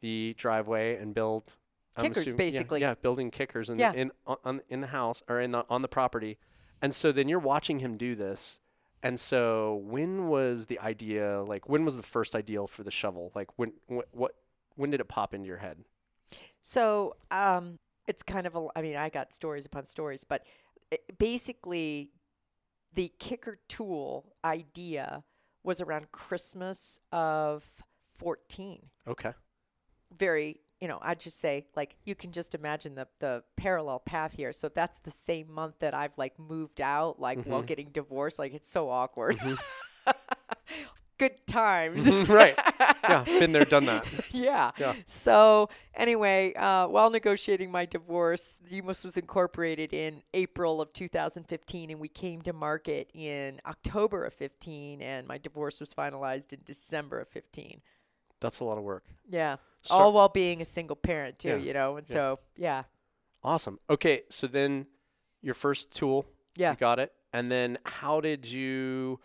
[0.00, 1.54] the driveway and build
[1.96, 2.80] Kickers, assuming- basically.
[2.80, 3.92] Yeah, building kickers in Yeah.
[3.92, 6.38] the, in on- in the house or in the on the property.
[6.82, 8.60] And so then you're watching him do this.
[9.02, 13.30] And so when was the idea like when was the first idea for the shovel?
[13.34, 14.34] Like when what, what
[14.76, 15.78] when did it pop into your head?
[16.60, 18.66] So um, it's kind of a.
[18.76, 20.44] I mean, I got stories upon stories, but
[21.18, 22.10] basically,
[22.92, 25.24] the kicker tool idea
[25.62, 27.64] was around Christmas of
[28.14, 28.90] fourteen.
[29.06, 29.32] Okay.
[30.16, 34.34] Very, you know, I'd just say like you can just imagine the the parallel path
[34.34, 34.52] here.
[34.52, 38.38] So that's the same month that I've like moved out, like while getting divorced.
[38.38, 39.40] Like it's so awkward.
[41.28, 42.08] Good times.
[42.28, 42.58] right.
[43.06, 44.06] Yeah, been there, done that.
[44.32, 44.70] yeah.
[44.78, 44.94] Yeah.
[45.04, 52.00] So anyway, uh, while negotiating my divorce, DMOS was incorporated in April of 2015, and
[52.00, 57.20] we came to market in October of 15, and my divorce was finalized in December
[57.20, 57.82] of 15.
[58.40, 59.04] That's a lot of work.
[59.28, 59.56] Yeah.
[59.90, 61.56] All while being a single parent too, Yeah.
[61.56, 62.14] you know, and Yeah.
[62.14, 62.82] so yeah,
[63.42, 63.78] Awesome.
[63.90, 64.86] Okay, so then
[65.42, 66.24] your first tool,
[66.56, 66.70] yeah.
[66.70, 67.12] you got it.
[67.34, 69.20] And then how did you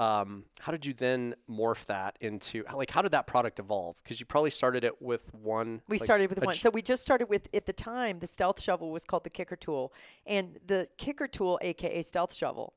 [0.00, 3.96] um, how did you then morph that into like how did that product evolve?
[4.02, 5.82] Because you probably started it with one.
[5.88, 6.54] We like, started with one.
[6.54, 9.30] ch- So we just started with at the time the stealth shovel was called the
[9.30, 9.92] kicker tool,
[10.26, 12.72] and the kicker tool, aka stealth shovel,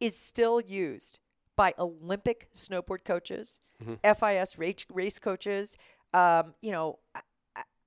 [0.00, 1.20] is still used
[1.56, 3.60] by Olympic snowboard coaches,
[4.02, 5.76] FIS race race coaches.
[6.14, 7.20] Um, you know, I-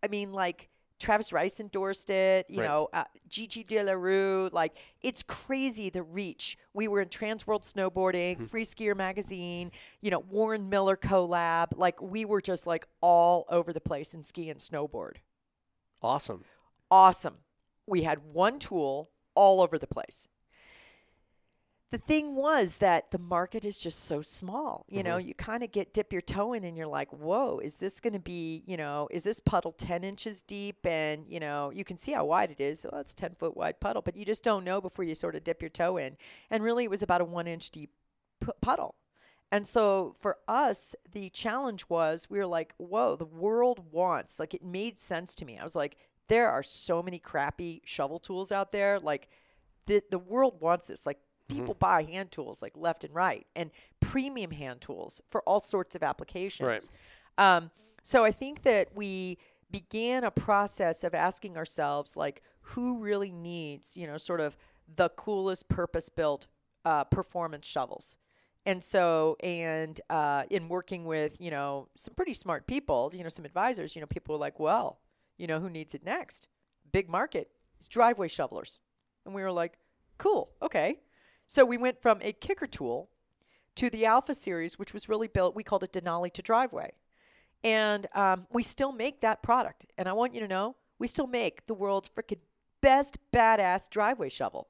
[0.04, 2.45] I mean, like Travis Rice endorsed it.
[2.50, 2.68] You Right.
[2.68, 4.50] know, uh, Gigi De La Rue.
[4.52, 6.58] Like it's crazy the reach.
[6.74, 9.72] We were in Trans World Snowboarding, Free Skier Magazine.
[10.02, 11.78] You know, Warren Miller collab.
[11.78, 15.18] Like we were just like all over the place in ski and snowboard.
[16.02, 16.43] awesome.
[16.91, 17.38] Awesome.
[17.86, 20.28] We had one tool all over the place.
[21.92, 24.86] The thing was that the market is just so small.
[24.88, 25.30] You know, mm-hmm.
[25.30, 28.14] you kind of get dip your toe in and you're like, whoa, is this going
[28.14, 30.86] to be, you know, is this puddle 10 inches deep?
[30.86, 32.86] And, you know, you can see how wide it is.
[32.90, 35.44] Well, it's 10 foot wide puddle, but you just don't know before you sort of
[35.44, 36.16] dip your toe in.
[36.52, 37.90] And really, it was about a one inch deep
[38.40, 38.94] pu- puddle.
[39.52, 44.54] And so for us, the challenge was we were like, whoa, the world wants, like,
[44.54, 45.58] it made sense to me.
[45.58, 49.00] I was like, there are so many crappy shovel tools out there.
[49.00, 49.28] Like,
[49.88, 51.08] the, the world wants this.
[51.08, 51.18] Like,
[51.50, 55.95] people buy hand tools like left and right and premium hand tools for all sorts
[55.95, 56.91] of applications.
[57.38, 57.56] Right.
[57.56, 57.72] Um,
[58.04, 59.38] so I think that we
[59.72, 64.58] began a process of asking ourselves, like, who really needs, you know, sort of
[64.95, 66.47] the coolest purpose built
[66.86, 68.18] uh, performance shovels?
[68.66, 73.30] And so, and uh, in working with, you know, some pretty smart people, you know,
[73.30, 75.00] some advisors, you know, people were like, well,
[75.38, 76.50] you know, who needs it next?
[76.91, 77.50] Big market.
[77.80, 78.80] is driveway shovelers.
[79.26, 79.78] And we were like,
[80.18, 81.00] cool, okay.
[81.50, 83.10] So we went from a kicker tool
[83.74, 86.91] to the Alpha series, which was really built, we called it Denali to Driveway.
[87.64, 89.88] And um, we still make that product.
[89.97, 92.38] And I want you to know, we still make the world's freaking
[92.82, 94.68] best badass driveway shovel.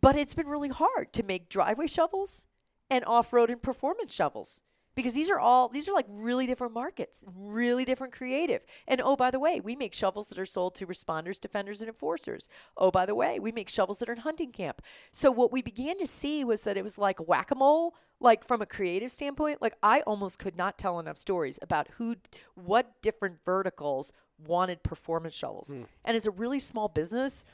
[0.00, 2.46] But it's been really hard to make driveway shovels
[2.88, 4.62] and off road and performance shovels
[4.94, 8.62] because these are all, these are like really different markets, really different creative.
[8.86, 11.88] And oh, by the way, we make shovels that are sold to responders, defenders, and
[11.88, 12.48] enforcers.
[12.76, 14.82] Oh, by the way, we make shovels that are in hunting camp.
[15.10, 18.44] So what we began to see was that it was like whack a mole, like
[18.44, 19.62] from a creative standpoint.
[19.62, 22.16] Like I almost could not tell enough stories about who,
[22.54, 24.12] what different verticals
[24.46, 25.70] wanted performance shovels.
[26.04, 27.44] And as a really small business,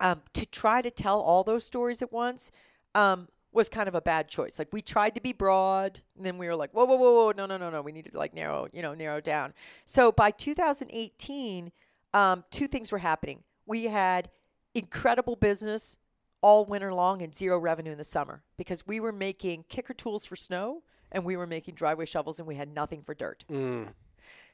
[0.00, 2.52] um, to try to tell all those stories at once
[2.94, 4.58] um, was kind of a bad choice.
[4.58, 7.32] Like we tried to be broad, and then we were like, whoa, whoa, whoa, whoa,
[7.36, 7.82] no, no, no, no.
[7.82, 9.54] We needed to like narrow, you know, narrow down.
[9.84, 11.72] So by 2018,
[12.14, 13.42] um, two things were happening.
[13.66, 14.30] We had
[14.74, 15.98] incredible business
[16.40, 20.24] all winter long and zero revenue in the summer because we were making kicker tools
[20.24, 23.44] for snow and we were making driveway shovels and we had nothing for dirt.
[23.50, 23.88] Mm.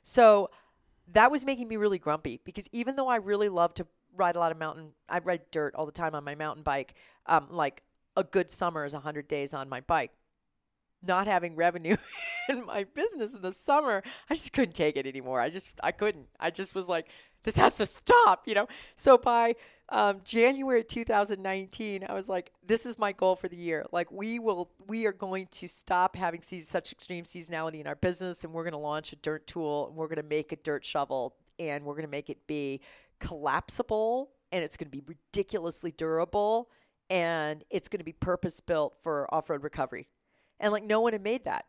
[0.03, 0.51] So
[1.13, 3.87] that was making me really grumpy because even though I really love to
[4.17, 6.95] ride a lot of mountain, I ride dirt all the time on my mountain bike.
[7.27, 7.83] Um, like
[8.17, 10.13] a good summer is 100 days on my bike.
[11.03, 11.97] Not having revenue
[12.49, 15.41] in my business in the summer, I just couldn't take it anymore.
[15.41, 16.29] I just, I couldn't.
[16.41, 17.09] I just was like,
[17.43, 18.67] this has to stop, you know?
[18.97, 19.55] So by
[19.91, 23.85] um, January 2019, I was like, this is my goal for the year.
[23.93, 28.45] Like we will, we are going to stop having such extreme seasonality in our business
[28.45, 30.85] and we're going to launch a dirt tool and we're going to make a dirt
[30.85, 32.81] shovel and we're going to make it be
[33.21, 36.71] collapsible and it's going to be ridiculously durable
[37.15, 40.09] and it's going to be purpose built for off-road recovery.
[40.59, 41.65] And like no one had made that.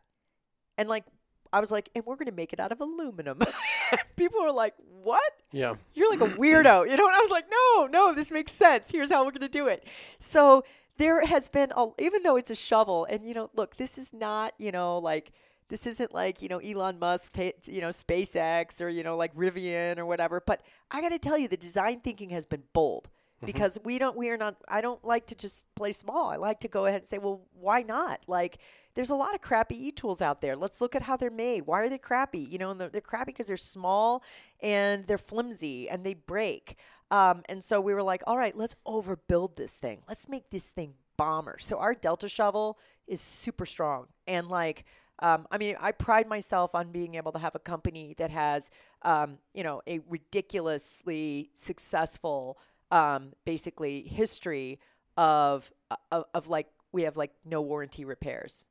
[0.76, 1.04] And like
[1.52, 3.40] I was like, and we're going to make it out of aluminum.
[4.16, 5.22] People were like, what?
[5.52, 5.76] Yeah.
[5.94, 7.06] You're like a weirdo, you know?
[7.06, 8.90] And I was like, no, no, this makes sense.
[8.90, 9.86] Here's how we're going to do it.
[10.18, 10.64] So
[10.96, 14.12] there has been, a, even though it's a shovel, and you know, look, this is
[14.12, 15.30] not, you know, like,
[15.68, 19.98] this isn't like, you know, Elon Musk, you know, SpaceX or, you know, like Rivian
[19.98, 20.42] or whatever.
[20.44, 23.08] But I got to tell you, the design thinking has been bold
[23.44, 26.30] because we don't, we are not, I don't like to just play small.
[26.30, 28.24] I like to go ahead and say, well, why not?
[28.26, 28.58] Like,
[28.94, 30.56] there's a lot of crappy e-tools out there.
[30.56, 31.66] Let's look at how they're made.
[31.66, 32.38] Why are they crappy?
[32.38, 34.22] You know, and they're, they're crappy because they're small
[34.60, 36.76] and they're flimsy and they break.
[37.10, 40.02] Um, and so we were like, all right, let's overbuild this thing.
[40.08, 41.58] Let's make this thing bomber.
[41.58, 44.84] So our Delta shovel is super strong and like.
[45.18, 48.70] Um, I mean, I pride myself on being able to have a company that has,
[49.00, 52.58] um, you know, a ridiculously successful,
[52.90, 54.78] um, basically history
[55.16, 55.70] of,
[56.12, 58.64] of of like we have like no warranty repairs.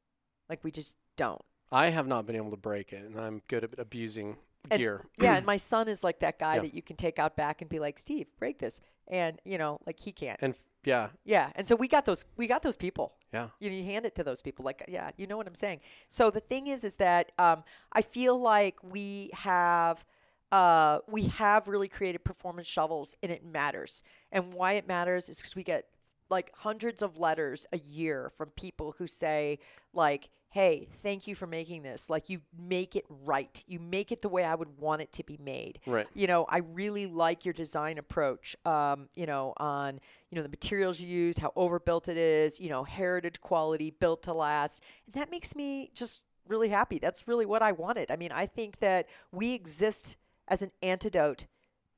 [0.49, 1.41] Like we just don't.
[1.72, 4.38] I have not been able to break it, and I'm good at abusing
[4.70, 5.01] And- gear.
[5.20, 6.61] Yeah, and my son is like that guy Yeah.
[6.61, 9.80] that you can take out back and be like, Steve, break this, and you know,
[9.86, 10.39] like he can't.
[10.41, 13.16] And f- yeah, yeah, and so we got those, we got those people.
[13.34, 13.47] yeah.
[13.59, 15.80] You, know, you hand it to those people, like, yeah, you know what I'm saying.
[16.07, 20.05] So the thing is, is that um, I feel like we have.
[20.52, 24.04] Uh, we have really created performance shovels and it matters.
[24.32, 25.86] And why it matters is because we get
[26.30, 29.60] like hundreds of letters a year from people who say
[29.93, 32.10] like hey thank you for making this.
[32.10, 33.62] Like you make it right.
[33.68, 35.80] You make it the way i would want it to be made.
[35.86, 36.08] Right.
[36.14, 40.50] you know i really like your design approach um, you know on you know the
[40.50, 44.82] materials you used how overbuilt it is you know heritage quality built to last.
[45.06, 47.00] And that makes me just really happy.
[47.00, 48.10] That's really what i wanted.
[48.10, 50.16] I mean i think that we exist
[50.48, 51.46] as an antidote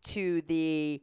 [0.03, 1.01] to the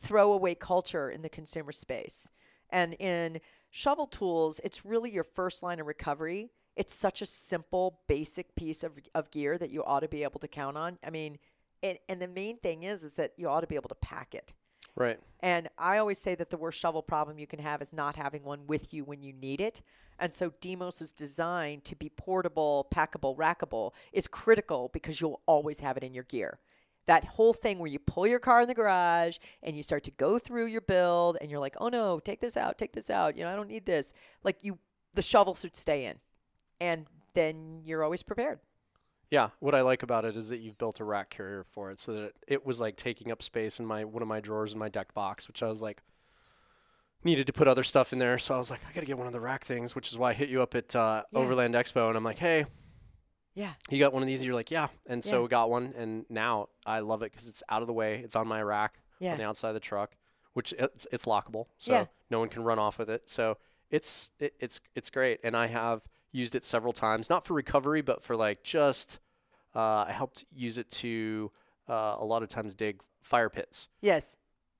[0.00, 2.30] throwaway culture in the consumer space.
[2.70, 6.50] And in shovel tools, it's really your first line of recovery.
[6.76, 10.40] It's such a simple, basic piece of, of gear that you ought to be able
[10.40, 10.98] to count on.
[11.04, 11.38] I mean,
[11.82, 14.34] and, and the main thing is, is that you ought to be able to pack
[14.34, 14.52] it.
[14.94, 15.18] Right.
[15.40, 18.42] And I always say that the worst shovel problem you can have is not having
[18.42, 19.80] one with you when you need it.
[20.18, 25.78] And so DMOS is designed to be portable, packable, rackable is critical because you'll always
[25.80, 26.58] have it in your gear.
[27.08, 30.10] That whole thing where you pull your car in the garage and you start to
[30.12, 33.36] go through your build and you're like, "Oh no, take this out, take this out.
[33.36, 34.78] You know, I don't need this." Like you
[35.14, 36.20] the shovel should stay in.
[36.80, 38.60] And then you're always prepared.
[39.30, 41.98] Yeah, what I like about it is that you've built a rack carrier for it,
[41.98, 44.72] so that it, it was like taking up space in my one of my drawers
[44.72, 46.02] in my deck box, which I was like
[47.24, 48.38] needed to put other stuff in there.
[48.38, 50.16] So I was like, I got to get one of the rack things, which is
[50.16, 51.38] why I hit you up at uh, Yeah.
[51.40, 52.66] Overland Expo, and I'm like, hey,
[53.58, 53.72] Yeah.
[53.90, 54.40] you got one of these?
[54.40, 54.88] And you're like, yeah.
[55.06, 55.42] And so Yeah.
[55.42, 58.20] we got one, and now I love it because it's out of the way.
[58.24, 59.32] It's on my rack Yeah.
[59.32, 60.16] on the outside of the truck,
[60.52, 62.06] which it's, it's lockable, so Yeah.
[62.30, 63.28] no one can run off with it.
[63.28, 63.58] So
[63.90, 68.00] it's it, it's it's great, and I have used it several times, not for recovery,
[68.02, 69.18] but for like just
[69.74, 71.50] uh, I helped use it to
[71.88, 74.36] uh, a lot of times dig fire pits Yes.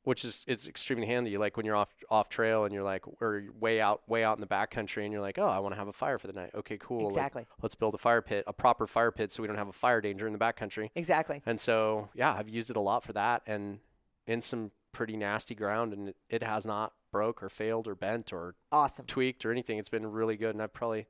[0.08, 1.36] Which is it's extremely handy.
[1.36, 4.40] Like when you're off off trail and you're like or way out way out in
[4.40, 6.50] the backcountry and you're like, oh, I want to have a fire for the night.
[6.54, 7.00] Okay, cool.
[7.04, 7.46] Like, Exactly.
[7.60, 10.00] let's build a fire pit, a proper fire pit, so we don't have a fire
[10.00, 10.88] danger in the backcountry.
[10.94, 11.42] Exactly.
[11.44, 13.80] And so yeah, I've used it a lot for that and
[14.26, 18.32] in some pretty nasty ground, and it, it has not broke or failed or bent
[18.32, 19.04] or Awesome.
[19.06, 19.78] tweaked or anything.
[19.78, 21.06] It's been really good, and I've probably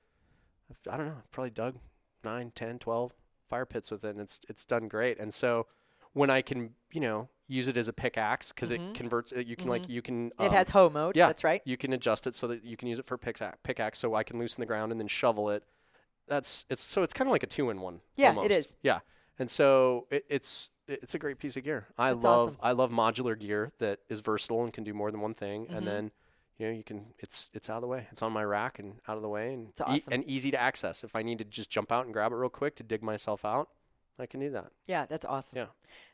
[0.71, 1.77] I've, I don't know, I've probably dug
[2.25, 3.13] nine, ten, twelve
[3.49, 5.19] fire pits with it, and it's it's done great.
[5.21, 5.67] And so
[6.19, 9.57] when I can, you know, use it as a pickaxe because it converts, it, you
[9.57, 10.43] can like you can Mm-hmm.
[10.43, 11.17] It um, has hoe mode.
[11.17, 11.63] yeah, That's right.
[11.65, 14.23] You can adjust it so that you can use it for pickaxe, pickaxe so I
[14.23, 15.63] can loosen the ground and then shovel it.
[16.27, 18.01] That's it's so it's kind of like a two in one.
[18.17, 18.51] Yeah, it almost.
[18.51, 18.77] is.
[18.83, 18.99] Yeah,
[19.39, 21.87] and so it, it's it's a great piece of gear.
[21.97, 22.57] I That's love awesome.
[22.63, 25.65] I love modular gear that is versatile and can do more than one thing.
[25.67, 25.77] Mm-hmm.
[25.77, 26.11] And then
[26.59, 28.07] you know you can it's it's out of the way.
[28.11, 30.13] It's on my rack and out of the way and It's awesome.
[30.13, 31.03] and easy to access.
[31.05, 33.45] If I need to just jump out and grab it real quick to dig myself
[33.47, 33.71] out,
[34.21, 34.71] I can do that.
[34.87, 35.59] Yeah, that's awesome.
[35.59, 35.67] Yeah.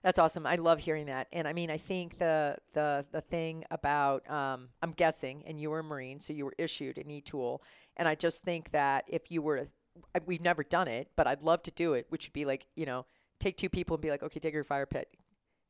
[0.02, 0.46] That's awesome.
[0.46, 1.28] I love hearing that.
[1.32, 5.70] And I mean, I think the the the thing about um, I'm guessing, and you
[5.70, 7.62] were a Marine, so you were issued an e-tool,
[7.96, 9.68] and I just think that if you were,
[10.14, 12.66] I- we've never done it, but I'd love to do it, which would be like,
[12.76, 13.06] you know,
[13.40, 15.08] take two people and be like, okay, take your fire pit,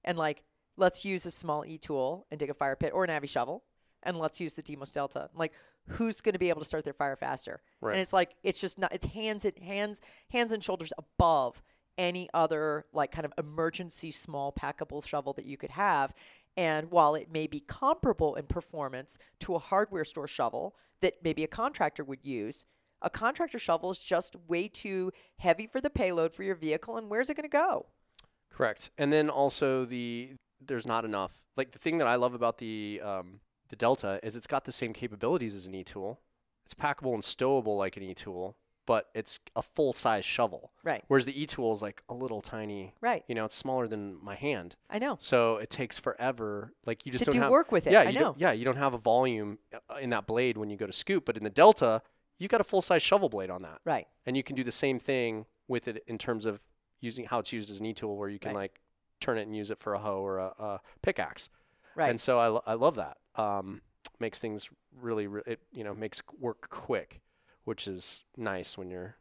[0.04, 0.42] and like,
[0.76, 3.64] let's use a small e-tool and dig a fire pit or an Avi shovel,
[4.02, 5.30] and let's use the DMOS Delta.
[5.34, 5.52] Like,
[5.88, 7.60] who's going to be able to start their fire faster?
[7.80, 7.92] Right.
[7.92, 8.92] And it's like it's just not.
[8.92, 11.62] It's hands and hands hands and shoulders above
[11.98, 16.12] any other like kind of emergency small packable shovel that you could have.
[16.56, 21.42] And while it may be comparable in performance to a hardware store shovel that maybe
[21.42, 22.66] a contractor would use,
[23.02, 26.96] a contractor shovel is just way too heavy for the payload for your vehicle.
[26.96, 27.86] And where's it going to go?
[28.50, 28.90] Correct.
[28.96, 30.34] And then also the
[30.64, 31.32] there's not enough.
[31.56, 34.72] Like the thing that I love about the um, the Delta is it's got the
[34.72, 36.20] same capabilities as an e-tool.
[36.64, 40.72] It's packable and stowable like an e-tool, but it's a full size shovel.
[40.82, 41.02] Right.
[41.08, 42.94] Whereas the e-tool is like a little tiny.
[43.00, 43.24] Right.
[43.28, 44.76] You know, it's smaller than my hand.
[44.90, 45.16] I know.
[45.20, 46.72] So it takes forever.
[46.86, 48.34] Like you just To don't do have, work with it, Yeah, I you know.
[48.38, 51.24] Yeah, you don't have a volume uh, in that blade when you go to scoop,
[51.24, 52.02] but in the Delta,
[52.38, 54.06] you got a full size shovel blade on that, Right.
[54.26, 56.60] and you can do the same thing with it in terms of
[57.00, 58.62] using how it's used as an e-tool, where you can Right.
[58.62, 58.80] like
[59.20, 61.48] turn it and use it for a hoe or a, a pickaxe.
[61.94, 62.10] Right.
[62.10, 63.18] And so I, lo- I love that.
[63.36, 63.80] Um,
[64.20, 64.68] makes things
[65.00, 67.20] really, re- it you know makes work quick,
[67.64, 69.16] which is nice when you're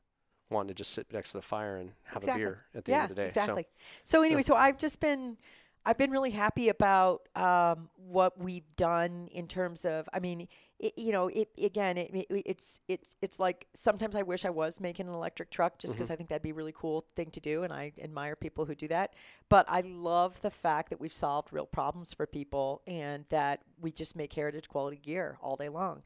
[0.50, 2.44] wanting to just sit next to the fire and have Exactly.
[2.44, 3.26] a beer at the yeah, end of the day.
[3.28, 3.68] Exactly.
[4.04, 5.38] So, anyway, so I've just been
[5.86, 10.48] I've been really happy about um, what we've done in terms of I mean,
[10.80, 14.50] it, you know, it again, it, it, it's it's it's like sometimes I wish I
[14.50, 17.32] was making an electric truck just because I think that'd be a really cool thing
[17.32, 19.14] to do, and I admire people who do that.
[19.50, 23.92] But I love the fact that we've solved real problems for people, and that we
[23.92, 26.04] just make heritage quality gear all day long.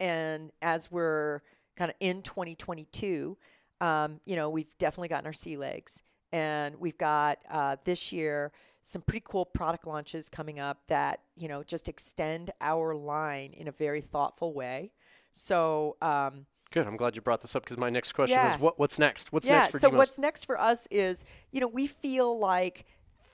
[0.00, 1.42] And as we're
[1.78, 3.38] kind of in 2022,
[3.80, 6.02] um, you know, we've definitely gotten our sea legs.
[6.32, 8.52] And we've got uh, this year
[8.82, 13.68] some pretty cool product launches coming up that, you know, just extend our line in
[13.68, 14.90] a very thoughtful way.
[15.32, 16.86] So, um, Good.
[16.86, 18.52] I'm glad you brought this up because my next question Yeah.
[18.52, 19.32] is what what's next?
[19.32, 19.60] What's yeah.
[19.60, 19.96] next for so DMOS?
[19.96, 22.84] what's next for us is, you know, we feel like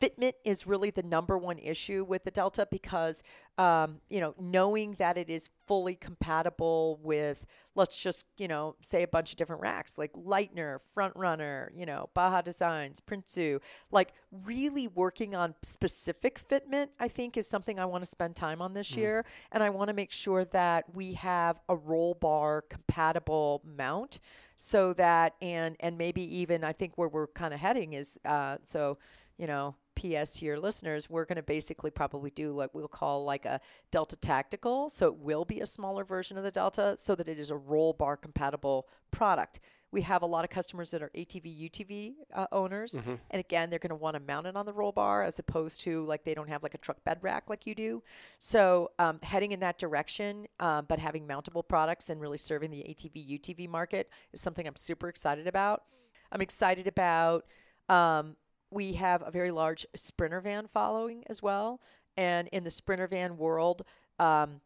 [0.04, 3.22] fitment is really the number one issue with the Delta because,
[3.58, 9.02] um, you know, knowing that it is fully compatible with, let's just, you know, say
[9.02, 14.12] a bunch of different racks like Leitner, Frontrunner, you know, Baja Designs, Prinsu, like
[14.44, 18.74] really working on specific fitment, I think is something I want to spend time on
[18.74, 19.24] this year.
[19.52, 24.20] And I want to make sure that we have a roll bar compatible mount
[24.56, 28.58] so that and and maybe even I think where we're kind of heading is uh,
[28.62, 28.98] so
[29.36, 33.24] you know PS to your listeners we're going to basically probably do what we'll call
[33.24, 37.14] like a Delta Tactical so it will be a smaller version of the Delta so
[37.14, 39.60] that it is a roll bar compatible product.
[39.92, 42.94] We have a lot of customers that are ATV UTV uh, owners
[43.30, 45.82] and again they're going to want to mount it on the roll bar as opposed
[45.82, 48.02] to like they don't have like a truck bed rack like you do.
[48.40, 52.78] So um, heading in that direction, um, but having mountable products and really serving the
[52.78, 55.84] ATV UTV market is something I'm super excited about.
[56.32, 57.44] I'm excited about.
[57.88, 58.36] Um,
[58.70, 61.80] we have a very large sprinter van following as well,
[62.16, 63.84] and in the sprinter van world,
[64.18, 64.60] um,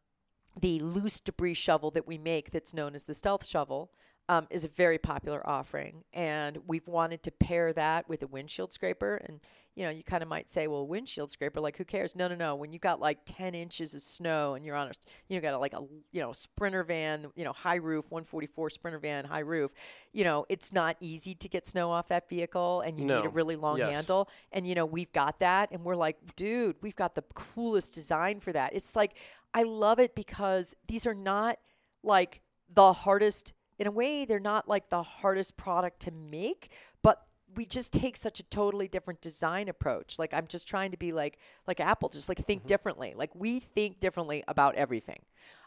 [0.61, 3.91] the loose debris shovel that we make, that's known as the stealth shovel,
[4.29, 8.73] um, is a very popular offering, and we've wanted to pair that with a windshield
[8.73, 9.17] scraper.
[9.27, 9.41] And
[9.75, 12.17] you know, you kind of might say, well, windshield scraper, like who cares?
[12.17, 12.57] No, no, no.
[12.57, 14.93] When you got like ten inches of snow and you're on a,
[15.29, 18.71] you know, got a, like a, you know, sprinter van, you know, high roof, 144
[18.71, 19.73] sprinter van, high roof,
[20.13, 23.29] you know, it's not easy to get snow off that vehicle, and you need a
[23.29, 23.95] really long Yes.
[23.95, 24.29] handle.
[24.51, 28.41] And you know, we've got that, and we're like, dude, we've got the coolest design
[28.41, 28.73] for that.
[28.75, 29.15] It's like,
[29.55, 31.59] I love it because these are not
[32.03, 36.71] like the hardest in a way they're not like the hardest product to make
[37.03, 40.19] but we just take such a totally different design approach.
[40.19, 43.15] Like i'm just trying to be like like apple just like think differently.
[43.17, 45.21] Like we think differently about everything.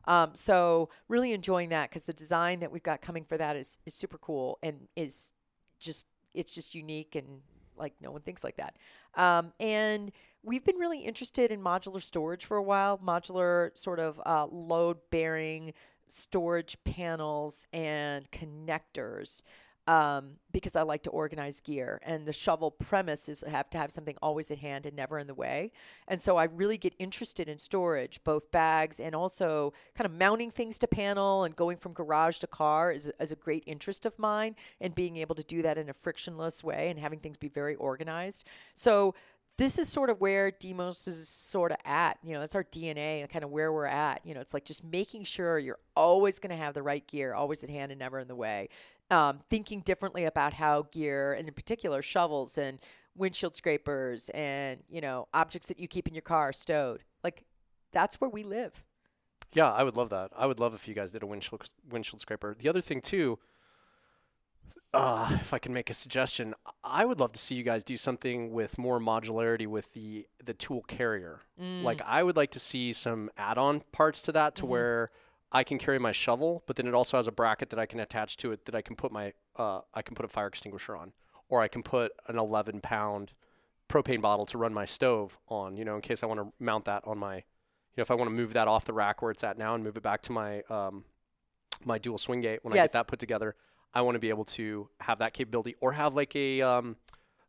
[0.05, 3.79] Um, so really enjoying that because the design that we've got coming for that is
[3.85, 5.31] is super cool and is
[5.79, 7.41] just it's just unique and
[7.77, 8.77] like no one thinks like that.
[9.15, 10.11] Um, and
[10.43, 14.97] we've been really interested in modular storage for a while, modular sort of uh, load
[15.09, 15.73] bearing
[16.11, 19.41] storage panels and connectors.
[19.87, 23.91] Um, because I like to organize gear, and the shovel premise is have to have
[23.91, 25.71] something always at hand and never in the way.
[26.07, 30.51] And so I really get interested in storage, both bags and also kind of mounting
[30.51, 34.17] things to panel and going from garage to car is, is a great interest of
[34.19, 37.49] mine, and being able to do that in a frictionless way and having things be
[37.49, 38.45] very organized.
[38.75, 39.15] So
[39.57, 42.17] this is sort of where DMOS is sort of at.
[42.23, 44.25] You know, it's our DNA and kind of where we're at.
[44.25, 47.33] You know, it's like just making sure you're always going to have the right gear,
[47.33, 48.69] always at hand and never in the way.
[49.09, 52.79] Um, thinking differently about how gear, and in particular shovels and
[53.15, 57.03] windshield scrapers and, you know, objects that you keep in your car stowed.
[57.23, 57.43] Like,
[57.91, 58.83] that's where we live.
[59.53, 60.31] Yeah, I would love that.
[60.35, 62.55] I would love if you guys did a windshield windshield scraper.
[62.57, 63.37] The other thing too,
[64.93, 67.95] uh, if I can make a suggestion, I would love to see you guys do
[67.97, 71.39] something with more modularity with the the tool carrier.
[71.83, 75.11] Like I would like to see some add-on parts to that to where
[75.51, 77.99] I can carry my shovel, but then it also has a bracket that I can
[77.99, 80.95] attach to it that I can put my uh, I can put a fire extinguisher
[80.95, 81.13] on.
[81.49, 83.33] or I can put an 11 pound
[83.89, 86.85] propane bottle to run my stove on, you know, in case I want to mount
[86.85, 87.43] that on my, you
[87.97, 89.83] know, if I want to move that off the rack where it's at now and
[89.83, 91.03] move it back to my um,
[91.85, 93.55] my dual swing gate when I get that put together,
[93.93, 96.95] I want to be able to have that capability or have like a um,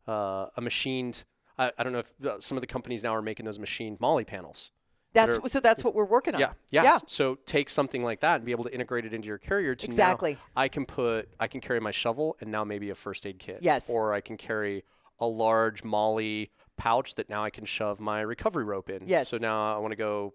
[0.07, 1.23] uh, a machined.
[1.57, 3.99] I, I don't know if the, some of the companies now are making those machined
[4.01, 4.71] MOLLE panels.
[5.13, 5.59] That's are- so.
[5.59, 6.41] That's what we're working on.
[6.41, 6.99] Yeah, yeah, Yeah.
[7.05, 9.75] So take something like that and be able to integrate it into your carrier.
[9.75, 10.37] To now Exactly.
[10.55, 13.59] I can put, I can carry my shovel and now maybe a first aid kit.
[13.61, 13.89] Yes.
[13.89, 14.83] Or I can carry
[15.19, 19.07] a large MOLLE pouch that now I can shove my recovery rope in.
[19.07, 19.29] Yes.
[19.29, 20.33] So now I want to go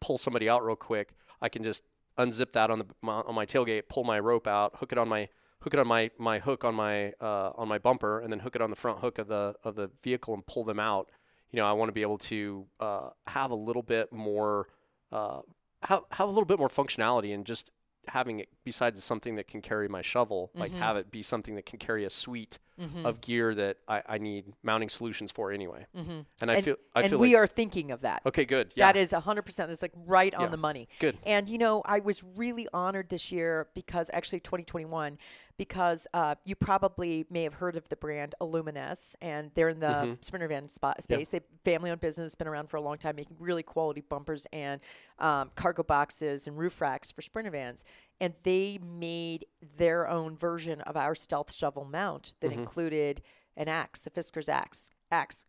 [0.00, 1.14] pull somebody out real quick.
[1.42, 1.84] I can just
[2.16, 5.28] unzip that on the on my tailgate, pull my rope out, hook it on my
[5.64, 8.54] hook it on my, my hook on my uh, on my bumper, and then hook
[8.54, 11.10] it on the front hook of the of the vehicle and pull them out.
[11.50, 14.68] You know, I want to be able to uh, have a little bit more
[15.10, 15.40] uh,
[15.82, 17.70] have have a little bit more functionality and just
[18.06, 20.80] having it besides something that can carry my shovel, like Mm-hmm.
[20.80, 22.58] have it be something that can carry a suite
[23.04, 25.86] of gear that I, I need mounting solutions for anyway.
[25.96, 26.20] Mm-hmm.
[26.42, 28.20] And I and, feel I and feel we like are thinking of that.
[28.26, 28.72] okay, good.
[28.74, 29.70] Yeah, That is 100%.
[29.70, 30.48] It's like right on Yeah.
[30.48, 30.88] the money.
[30.98, 31.16] Good.
[31.24, 35.16] And, you know, I was really honored this year because actually 2021,
[35.56, 39.86] because uh, you probably may have heard of the brand Aluminess, and they're in the
[39.86, 40.12] Mm-hmm.
[40.20, 41.28] sprinter van spot space.
[41.28, 44.80] They family owned business, been around for a long time, making really quality bumpers and
[45.18, 47.84] um, cargo boxes and roof racks for sprinter vans.
[48.20, 49.46] And they made
[49.76, 53.22] their own version of our stealth shovel mount that included
[53.56, 55.46] an axe, a Fiskars axe, axe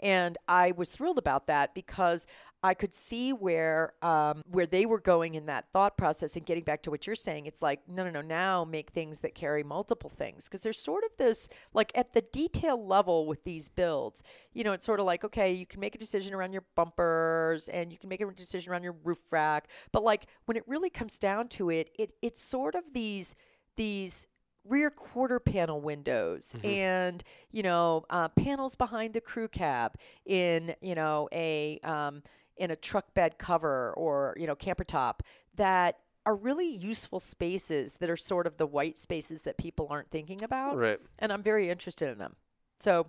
[0.00, 2.26] and I was thrilled about that because
[2.62, 6.36] I could see where um, where they were going in that thought process.
[6.36, 8.20] And getting back to what you're saying, it's like no, no, no.
[8.20, 12.20] Now make things that carry multiple things because there's sort of this like at the
[12.20, 14.22] detail level with these builds.
[14.52, 17.68] You know, it's sort of like okay, you can make a decision around your bumpers
[17.68, 20.90] and you can make a decision around your roof rack, but like when it really
[20.90, 23.34] comes down to it, it it's sort of these
[23.76, 24.28] these
[24.66, 29.94] rear quarter panel windows and you know uh, panels behind the crew cab
[30.26, 32.22] in you know a um,
[32.60, 35.22] in a truck bed cover or you know camper top
[35.56, 40.10] that are really useful spaces that are sort of the white spaces that people aren't
[40.10, 41.00] thinking about right.
[41.18, 42.36] and i'm very interested in them
[42.78, 43.06] so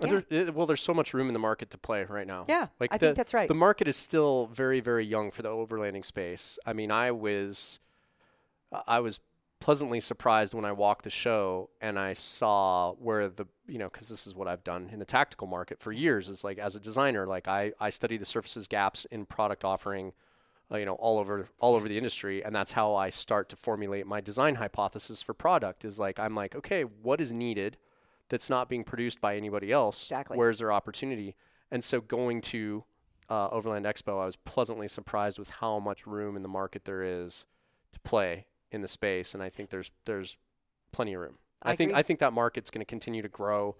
[0.00, 0.22] Yeah.
[0.30, 2.46] There, uh, well, there's so much room in the market to play right now.
[2.48, 3.46] Yeah, like I the, think that's right.
[3.46, 6.58] The market is still very, very young for the overlanding space.
[6.64, 7.78] I mean, I was,
[8.86, 9.20] I was
[9.62, 14.08] pleasantly surprised when I walked the show and I saw where the, you know, because
[14.08, 16.28] this is what I've done in the tactical market for years.
[16.28, 20.12] Is like as a designer, like I, I study the surfaces gaps in product offering.
[20.70, 23.56] Uh, you know, all over all over the industry, and that's how I start to
[23.56, 25.84] formulate my design hypothesis for product.
[25.84, 27.76] Is like I'm like, okay, what is needed
[28.30, 30.02] that's not being produced by anybody else?
[30.02, 30.38] Exactly.
[30.38, 31.36] Where's their opportunity?
[31.70, 32.84] And so going to
[33.28, 37.02] uh, Overland Expo, I was pleasantly surprised with how much room in the market there
[37.02, 37.44] is
[37.92, 40.36] to play in the space, and I think there's there's
[40.90, 41.38] plenty of room.
[41.62, 42.00] I, I think agree.
[42.00, 43.76] I think that market's going to continue to grow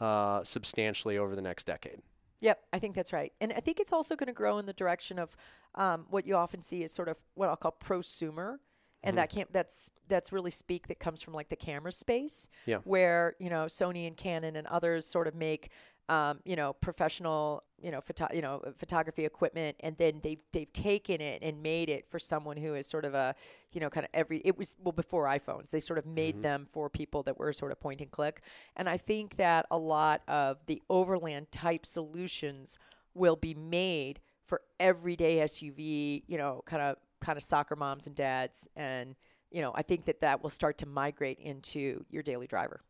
[0.00, 2.00] uh, substantially over the next decade.
[2.40, 3.32] Yep, I think that's right.
[3.40, 5.36] And I think it's also going to grow in the direction of
[5.74, 8.58] um, what you often see is sort of what I'll call prosumer.
[9.04, 12.48] And that can't that's that's really speak that comes from like the camera space.
[12.66, 12.78] Yeah.
[12.82, 15.70] Where, you know, Sony and Canon and others sort of make
[16.08, 20.72] um, you know, professional, you know, photo, you know, photography equipment, and then they've they've
[20.72, 23.34] taken it and made it for someone who is sort of a,
[23.72, 24.40] you know, kind of every.
[24.44, 25.70] It was well before iPhones.
[25.70, 28.42] They sort of made them for people that were sort of point and click,
[28.76, 32.78] and I think that a lot of the overland type solutions
[33.14, 38.16] will be made for everyday SUV, you know, kind of kind of soccer moms and
[38.16, 39.14] dads, and
[39.50, 42.80] you know, I think that that will start to migrate into your daily driver.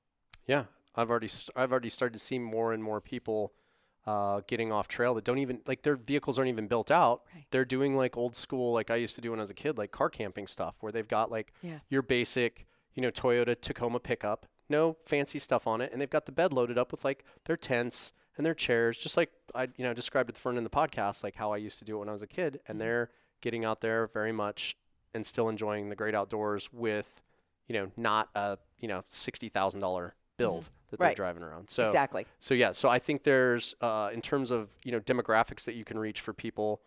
[0.47, 0.65] Yeah,
[0.99, 3.53] I've already st- I've already started to see more and more people
[4.07, 7.23] uh, getting off trail that don't even like their vehicles aren't even built out.
[7.35, 7.45] Right.
[7.51, 9.79] They're doing like old school, like I used to do when I was a kid,
[9.79, 11.79] like car camping stuff, where they've got like Yeah.
[11.89, 16.27] your basic, you know, Toyota Tacoma pickup, no fancy stuff on it, and they've got
[16.27, 19.85] the bed loaded up with like their tents and their chairs, just like I you
[19.85, 22.01] know described at the front of the podcast, like how I used to do it
[22.01, 24.77] when I was a kid, and they're getting out there very much
[25.15, 27.21] and still enjoying the great outdoors with,
[27.67, 31.17] you know, not a you know sixty thousand dollar build that they're Right.
[31.17, 31.69] driving around.
[31.69, 32.25] So exactly.
[32.41, 35.85] so yeah, so I think there's uh, in terms of you know demographics that you
[35.85, 36.81] can reach for people,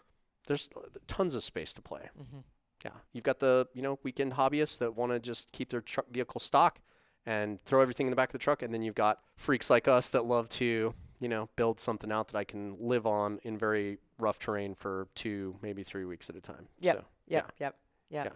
[0.48, 0.70] there's
[1.06, 2.10] tons of space to play.
[2.20, 2.40] Mm-hmm.
[2.84, 6.08] Yeah, you've got the you know weekend hobbyists that want to just keep their truck
[6.10, 6.80] vehicle stock
[7.28, 9.88] and throw everything in the back of the truck, and then you've got freaks like
[9.88, 13.56] us that love to you know build something out that I can live on in
[13.56, 16.68] very rough terrain for two maybe three weeks at a time.
[16.80, 16.96] Yep.
[16.96, 17.52] So, Yep.
[17.60, 17.76] Yep.
[18.10, 18.26] Yep.
[18.26, 18.32] Yeah.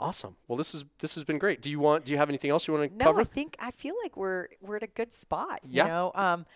[0.00, 0.36] Awesome.
[0.48, 1.60] Well, this is this has been great.
[1.62, 2.04] Do you want?
[2.06, 3.20] Do you have anything else you want to No, cover?
[3.20, 5.60] I think I feel like we're we're at a good spot.
[5.68, 5.84] Yeah.
[5.84, 6.46] You know, um,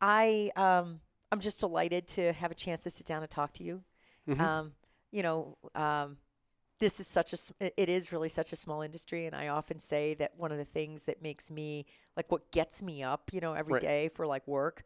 [0.00, 1.00] I um,
[1.30, 3.82] I'm just delighted to have a chance to sit down and talk to you.
[4.28, 4.40] Mhm.
[4.40, 4.72] Um,
[5.10, 6.16] you know, um,
[6.78, 7.36] this is such a
[7.80, 10.64] it is really such a small industry and i often say that one of the
[10.64, 14.12] things that makes me like what gets me up you know every day Right.
[14.12, 14.82] for like work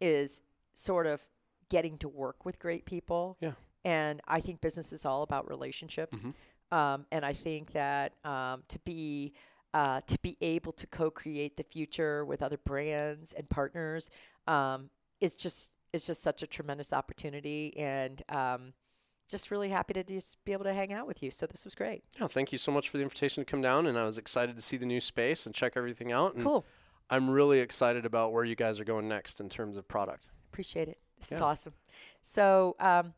[0.00, 0.40] is
[0.72, 1.20] sort of
[1.68, 3.52] getting to work with great people Yeah.
[3.84, 6.30] and i think business is all about relationships Mm-hmm.
[6.74, 9.32] Um, and i think that um, to be
[9.74, 14.08] uh, to be able to co-create the future with other brands and partners
[14.46, 14.88] um,
[15.20, 18.72] is just is just such a tremendous opportunity and um,
[19.28, 21.30] just really happy to just be able to hang out with you.
[21.30, 22.04] So this was great.
[22.20, 24.56] Yeah, thank you so much for the invitation to come down, and I was excited
[24.56, 26.34] to see the new space and check everything out.
[26.34, 26.64] And Cool.
[27.10, 30.24] I'm really excited about where you guys are going next in terms of product.
[30.52, 30.98] Appreciate it.
[31.18, 31.74] This is awesome.
[32.20, 33.14] So, um,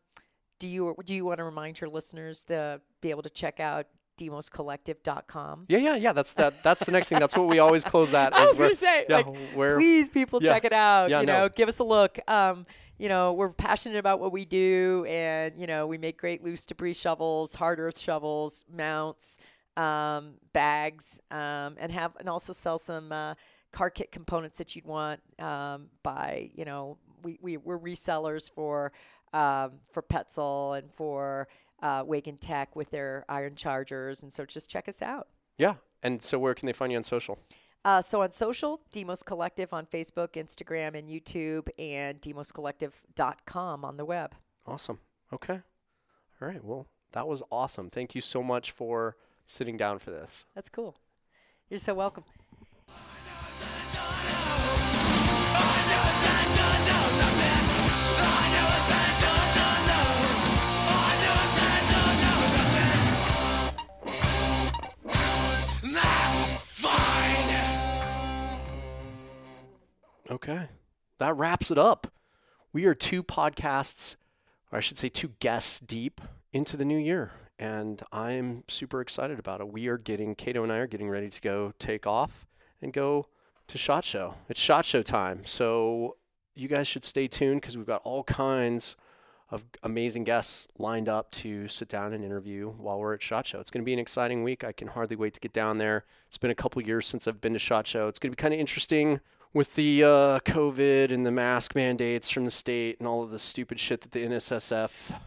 [0.58, 3.86] do you do you want to remind your listeners to be able to check out
[4.18, 5.66] dmoscollective.com?
[5.68, 6.12] Yeah, yeah, yeah.
[6.12, 6.62] That's that.
[6.62, 7.18] That's the next thing.
[7.18, 8.32] That's what we always close at.
[8.36, 10.52] I was going to say, yeah, like, please, people, yeah.
[10.52, 11.10] check it out.
[11.10, 11.40] Yeah, you no.
[11.40, 12.18] know, give us a look.
[12.28, 12.66] Um,
[12.98, 16.64] you know, we're passionate about what we do, and you know, we make great loose
[16.64, 19.38] debris shovels, hard earth shovels, mounts,
[19.76, 23.34] um, bags, um, and have and also sell some uh,
[23.72, 25.20] car kit components that you'd want.
[25.38, 28.92] Um, by you know, we, we we're resellers for
[29.32, 31.48] um, for Petzl and for
[31.82, 35.28] uh, Wagan Tech with their iron chargers, and so just check us out.
[35.58, 35.74] Yeah.
[36.02, 37.38] And so, where can they find you on social?
[37.84, 44.04] Uh, so on social, DMOS Collective on Facebook, Instagram, and YouTube, and dmoscollective.com on the
[44.04, 44.34] web.
[44.66, 44.98] Awesome.
[45.32, 45.60] Okay.
[46.40, 46.62] All right.
[46.64, 47.90] Well, that was awesome.
[47.90, 49.16] Thank you so much for
[49.46, 50.46] sitting down for this.
[50.54, 50.96] That's cool.
[51.70, 52.24] You're so welcome.
[70.36, 70.68] Okay.
[71.16, 72.08] That wraps it up.
[72.70, 74.16] We are two podcasts,
[74.70, 76.20] or I should say, two guests deep
[76.52, 77.32] into the new year.
[77.58, 79.72] And I'm super excited about it.
[79.72, 82.46] We are getting, Cato and I are getting ready to go take off
[82.82, 83.28] and go
[83.68, 84.34] to SHOT Show.
[84.50, 85.40] It's SHOT Show time.
[85.46, 86.18] So
[86.54, 88.94] you guys should stay tuned because we've got all kinds
[89.50, 93.60] of amazing guests lined up to sit down and interview while we're at SHOT Show.
[93.60, 94.64] It's going to be an exciting week.
[94.64, 96.04] I can hardly wait to get down there.
[96.26, 98.08] It's been a couple years since I've been to SHOT Show.
[98.08, 99.20] It's going to be kind of interesting
[99.56, 103.38] with the uh, COVID and the mask mandates from the state and all of the
[103.38, 105.18] stupid shit that the NSSF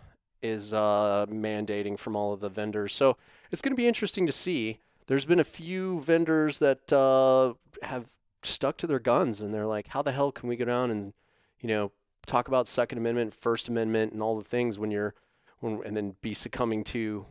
[0.43, 2.93] is uh, mandating from all of the vendors.
[2.93, 3.17] So
[3.49, 4.81] it's going to be interesting to see.
[5.07, 8.05] There's been a few vendors that uh, have
[8.43, 11.13] stuck to their guns and they're like, how the hell can we go down and,
[11.59, 11.91] you know,
[12.27, 15.15] talk about Second Amendment, First Amendment, and all the things when you're,
[15.59, 17.25] when, and then be succumbing to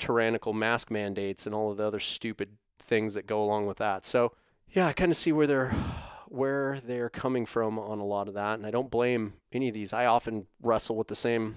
[0.00, 4.04] tyrannical mask mandates and all of the other stupid things that go along with that.
[4.04, 4.32] So
[4.70, 5.72] yeah, I kind of see where they're
[6.32, 9.74] where they're coming from on a lot of that, and I don't blame any of
[9.74, 9.92] these.
[9.92, 11.56] I often wrestle with the same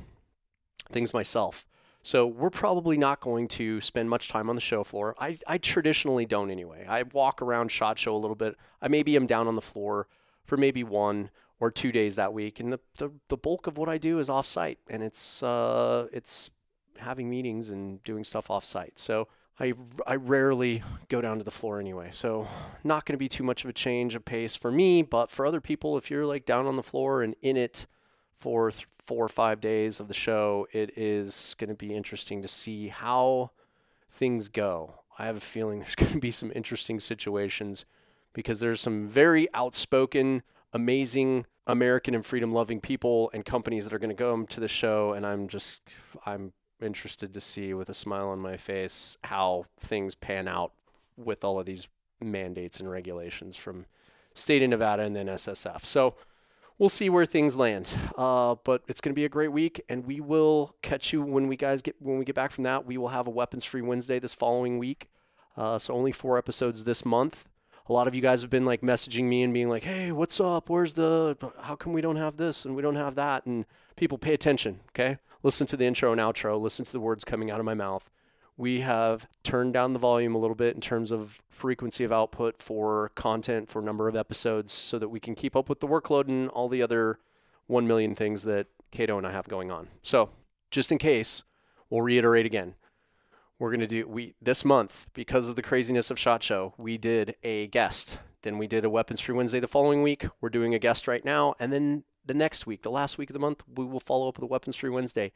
[0.91, 1.65] things myself.
[2.03, 5.15] So we're probably not going to spend much time on the show floor.
[5.17, 6.85] I, I traditionally don't anyway.
[6.87, 8.57] I walk around shot show a little bit.
[8.81, 10.07] I maybe am down on the floor
[10.43, 13.87] for maybe one or two days that week, and the the, the bulk of what
[13.89, 16.51] I do is off site, and it's uh it's
[16.97, 18.99] having meetings and doing stuff off site.
[18.99, 19.27] So
[19.59, 19.73] I,
[20.05, 22.09] I rarely go down to the floor anyway.
[22.11, 22.47] So
[22.83, 25.45] not going to be too much of a change of pace for me, but for
[25.45, 27.87] other people, if you're like down on the floor and in it
[28.37, 32.41] for th- four or five days of the show, it is going to be interesting
[32.41, 33.51] to see how
[34.09, 34.95] things go.
[35.17, 37.85] I have a feeling there's going to be some interesting situations
[38.33, 43.99] because there's some very outspoken, amazing American and freedom loving people and companies that are
[43.99, 45.13] going to come to the show.
[45.13, 45.81] And I'm just,
[46.25, 46.51] I'm
[46.85, 50.71] interested to see with a smile on my face how things pan out
[51.17, 51.87] with all of these
[52.21, 53.85] mandates and regulations from
[54.33, 55.83] state of Nevada and then SSF.
[55.83, 56.15] So
[56.77, 57.89] we'll see where things land.
[58.17, 61.47] Uh, but it's going to be a great week, and we will catch you when
[61.47, 62.85] we guys get when we get back from that.
[62.85, 65.09] We will have a weapons free Wednesday this following week.
[65.57, 67.45] Uh, so only four episodes this month.
[67.87, 70.39] A lot of you guys have been like messaging me and being like, "Hey, what's
[70.39, 70.69] up?
[70.69, 71.37] Where's the?
[71.61, 74.79] How come we don't have this and we don't have that?" And people pay attention.
[74.89, 76.59] Okay, listen to the intro and outro.
[76.59, 78.09] Listen to the words coming out of my mouth.
[78.57, 82.57] We have turned down the volume a little bit in terms of frequency of output
[82.57, 86.27] for content for number of episodes, so that we can keep up with the workload
[86.29, 87.19] and all the other
[87.67, 89.89] one million things that Cato and I have going on.
[90.01, 90.31] So,
[90.71, 91.43] just in case,
[91.89, 92.73] we'll reiterate again
[93.57, 96.97] we're going to do we this month because of the craziness of shot show we
[96.97, 100.75] did a guest then we did a weapons free wednesday the following week we're doing
[100.75, 103.63] a guest right now and then the next week the last week of the month
[103.75, 105.31] we will follow up with a weapons free wednesday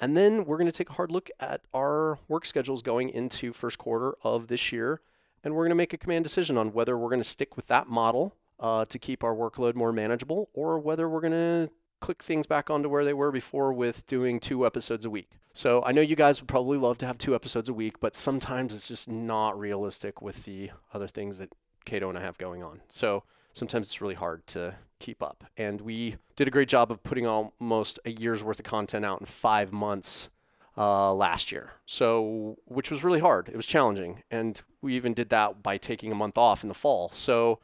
[0.00, 3.52] and then we're going to take a hard look at our work schedules going into
[3.52, 5.00] first quarter of this year
[5.44, 7.66] and we're going to make a command decision on whether we're going to stick with
[7.66, 11.70] that model uh, to keep our workload more manageable or whether we're going to
[12.00, 15.38] click things back onto where they were before with doing two episodes a week.
[15.54, 18.16] So I know you guys would probably love to have two episodes a week, but
[18.16, 21.52] sometimes it's just not realistic with the other things that
[21.84, 22.80] Cato and I have going on.
[22.88, 25.44] So sometimes it's really hard to keep up.
[25.56, 29.20] And we did a great job of putting almost a year's worth of content out
[29.20, 30.30] in five months
[30.76, 31.72] uh, last year.
[31.86, 33.48] So, which was really hard.
[33.48, 34.22] It was challenging.
[34.30, 37.10] And we even did that by taking a month off in the fall.
[37.10, 37.58] So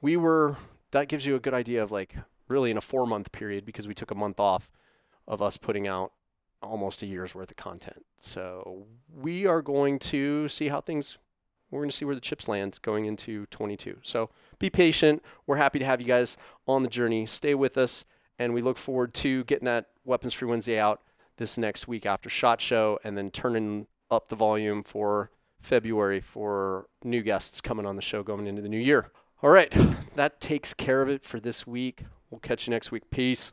[0.00, 0.56] we were,
[0.92, 2.14] that gives you a good idea of like
[2.48, 4.70] really in a four month period because we took a month off
[5.26, 6.12] of us putting out
[6.62, 8.04] almost a year's worth of content.
[8.20, 11.18] So we are going to see how things
[11.74, 13.98] we're going to see where the chips land going into 22.
[14.02, 15.22] So be patient.
[15.46, 16.36] We're happy to have you guys
[16.66, 17.26] on the journey.
[17.26, 18.04] Stay with us,
[18.38, 21.02] and we look forward to getting that Weapons Free Wednesday out
[21.36, 25.30] this next week after SHOT Show, and then turning up the volume for
[25.60, 29.10] February for new guests coming on the show going into the new year.
[29.42, 29.74] All right,
[30.14, 32.04] that takes care of it for this week.
[32.30, 33.10] We'll catch you next week.
[33.10, 33.52] Peace.